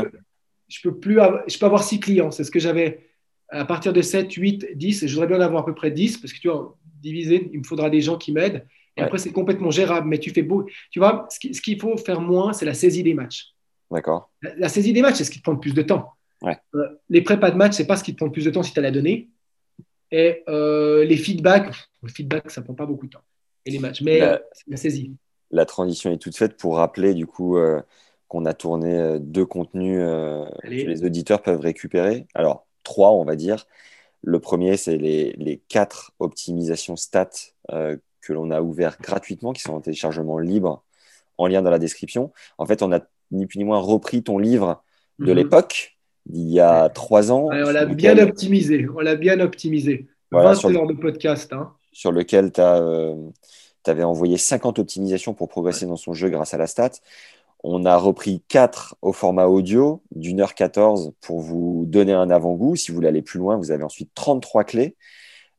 [0.72, 2.30] je peux plus avoir, je peux avoir six clients.
[2.30, 3.06] C'est ce que j'avais
[3.50, 5.06] à partir de 7, 8, 10.
[5.06, 7.58] Je voudrais bien en avoir à peu près 10 parce que tu vois, diviser, il
[7.58, 8.66] me faudra des gens qui m'aident.
[8.96, 10.08] Et après, c'est complètement gérable.
[10.08, 10.66] Mais tu fais beau.
[10.90, 13.54] Tu vois, ce qu'il faut faire moins, c'est la saisie des matchs.
[13.90, 14.30] D'accord.
[14.40, 16.12] La, saisie des matchs, c'est ce qui te prend le plus de temps.
[16.44, 18.62] Euh, les prépas de match, c'est pas ce qui te prend le plus de temps
[18.62, 19.28] si tu as la donnée.
[20.10, 23.24] Et euh, les feedbacks, le feedback, ça prend pas beaucoup de temps.
[23.64, 25.14] Et les matchs, mais la, la saisie.
[25.50, 27.80] La transition est toute faite pour rappeler du coup euh,
[28.32, 32.26] qu'on a tourné deux contenus que les auditeurs peuvent récupérer.
[32.34, 33.66] Alors trois, on va dire.
[34.22, 37.28] Le premier, c'est les, les quatre optimisations stats
[37.72, 40.82] euh, que l'on a ouvert gratuitement, qui sont en téléchargement libre,
[41.36, 42.32] en lien dans la description.
[42.56, 43.00] En fait, on a
[43.32, 44.82] ni plus ni moins repris ton livre
[45.18, 45.36] de Mhm.
[45.36, 48.86] l'époque, d'il y a trois ans, Ouais, on l'a bien optimisé.
[48.96, 50.06] On l'a bien optimisé.
[50.30, 51.52] Voilà, 20 sur le- heures de podcast.
[51.52, 51.70] Hein.
[51.92, 52.60] sur lequel tu
[53.90, 56.92] avais envoyé 50 optimisations pour progresser dans son jeu grâce à la stat.
[57.64, 62.74] On a repris 4 au format audio d'une heure 14 pour vous donner un avant-goût.
[62.76, 64.96] Si vous voulez aller plus loin, vous avez ensuite 33 clés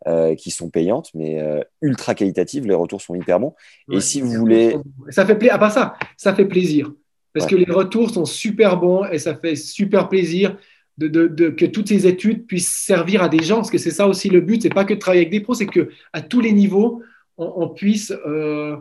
[0.07, 2.67] euh, qui sont payantes, mais euh, ultra qualitatives.
[2.67, 3.53] Les retours sont hyper bons.
[3.91, 4.75] Et si vous voulez,
[5.09, 5.55] Ça fait plaisir.
[5.55, 6.91] À part ça, ça fait plaisir.
[7.33, 7.51] Parce Ouais.
[7.51, 10.57] que les retours sont super bons et ça fait super plaisir
[10.97, 13.55] de, de- de- que toutes ces études puissent servir à des gens.
[13.55, 14.61] Parce que c'est ça aussi le but.
[14.61, 17.01] C'est pas que de travailler avec des pros, c'est que à tous les niveaux,
[17.37, 18.75] on, on puisse euh,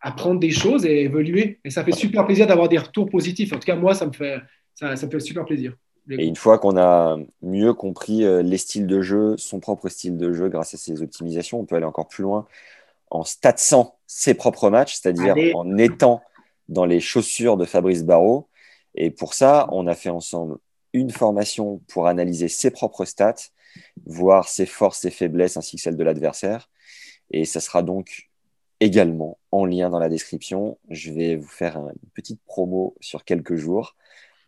[0.00, 1.58] apprendre des choses et évoluer.
[1.64, 3.52] Et ça fait super plaisir d'avoir des retours positifs.
[3.52, 4.38] En tout cas, moi, ça me fait,
[4.74, 5.74] ça, ça me fait super plaisir.
[6.10, 10.16] Et une fois qu'on a mieux compris euh, les styles de jeu, son propre style
[10.16, 12.46] de jeu grâce à ces optimisations, on peut aller encore plus loin
[13.10, 16.22] en statsant ses propres matchs, c'est-à-dire en étant
[16.68, 18.48] dans les chaussures de Fabrice Barrault.
[18.94, 20.58] Et pour ça, on a fait ensemble
[20.92, 23.50] une formation pour analyser ses propres stats,
[24.06, 26.70] voir ses forces, ses faiblesses ainsi que celles de l'adversaire.
[27.30, 28.27] Et ça sera donc
[28.80, 30.78] également en lien dans la description.
[30.90, 33.96] Je vais vous faire un- une petite promo sur quelques jours.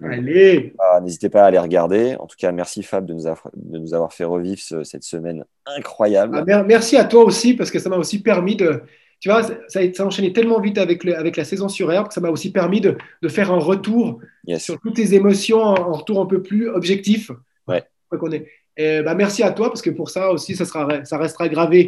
[0.03, 0.73] Allez,
[1.03, 2.17] N'hésitez pas à aller regarder.
[2.19, 5.03] En tout cas, merci Fab de nous avoir, de nous avoir fait revivre ce- cette
[5.05, 6.39] semaine incroyable.
[6.41, 8.83] Ah, mer- merci à toi aussi parce que ça m'a aussi permis de.
[9.19, 12.09] Tu vois, ça, ça a enchaîné tellement vite avec, le- avec la saison sur herbe
[12.09, 14.63] que ça m'a aussi permis de, de faire un retour Yes.
[14.65, 17.31] sur toutes tes émotions, un un retour un peu plus objectif.
[17.69, 17.83] Ouais.
[18.09, 18.47] Qu'on est.
[18.79, 21.87] Et, bah, merci à toi parce que pour ça aussi, ça, sera, ça restera gravé.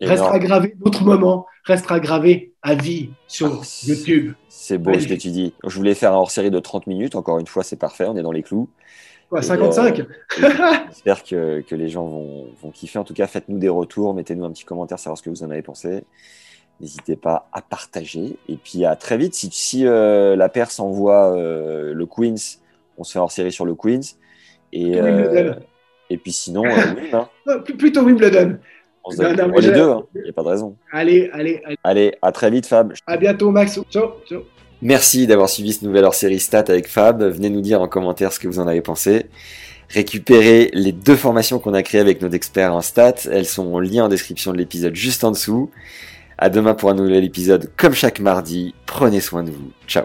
[0.00, 4.32] Restera gravé d'autres moments, restera gravé à vie sur Ah, YouTube.
[4.48, 5.52] C'est beau ce que tu dis.
[5.66, 7.14] Je voulais faire un hors-série de 30 minutes.
[7.16, 8.04] Encore une fois, c'est parfait.
[8.06, 8.68] On est dans les clous.
[9.28, 10.04] Quoi, Et, 55 Et
[10.88, 12.98] J'espère que, que les gens vont, vont kiffer.
[12.98, 14.14] En tout cas, faites-nous des retours.
[14.14, 16.04] Mettez-nous un petit commentaire, savoir ce que vous en avez pensé.
[16.80, 18.36] N'hésitez pas à partager.
[18.48, 19.34] Et puis à très vite.
[19.34, 22.58] Si, si euh, la Perse envoie euh, le Queens,
[22.96, 24.00] on se fait hors série sur le Queens.
[24.72, 25.56] Et, Wimbledon.
[26.10, 28.58] et puis sinon, euh, oui, hein, Euh, pl- Plutôt Wimbledon.
[29.04, 29.90] On se Non, donne non, pour mais les j'ai- deux.
[29.90, 30.02] hein.
[30.14, 30.76] Il n'y a pas de raison.
[30.92, 31.76] Allez, allez, allez.
[31.84, 32.92] Allez, à très vite, Fab.
[33.06, 33.78] À bientôt, Max.
[33.90, 34.42] Ciao, ciao.
[34.82, 37.22] Merci d'avoir suivi ce nouvel hors-série Stat avec Fab.
[37.22, 39.26] Venez nous dire en commentaire ce que vous en avez pensé.
[39.90, 43.26] Récupérez les deux formations qu'on a créées avec nos experts en stats.
[43.30, 45.70] Elles sont en lien en description de l'épisode juste en dessous.
[46.38, 48.74] À demain pour un nouvel épisode comme chaque mardi.
[48.86, 49.70] Prenez soin de vous.
[49.88, 50.04] Ciao.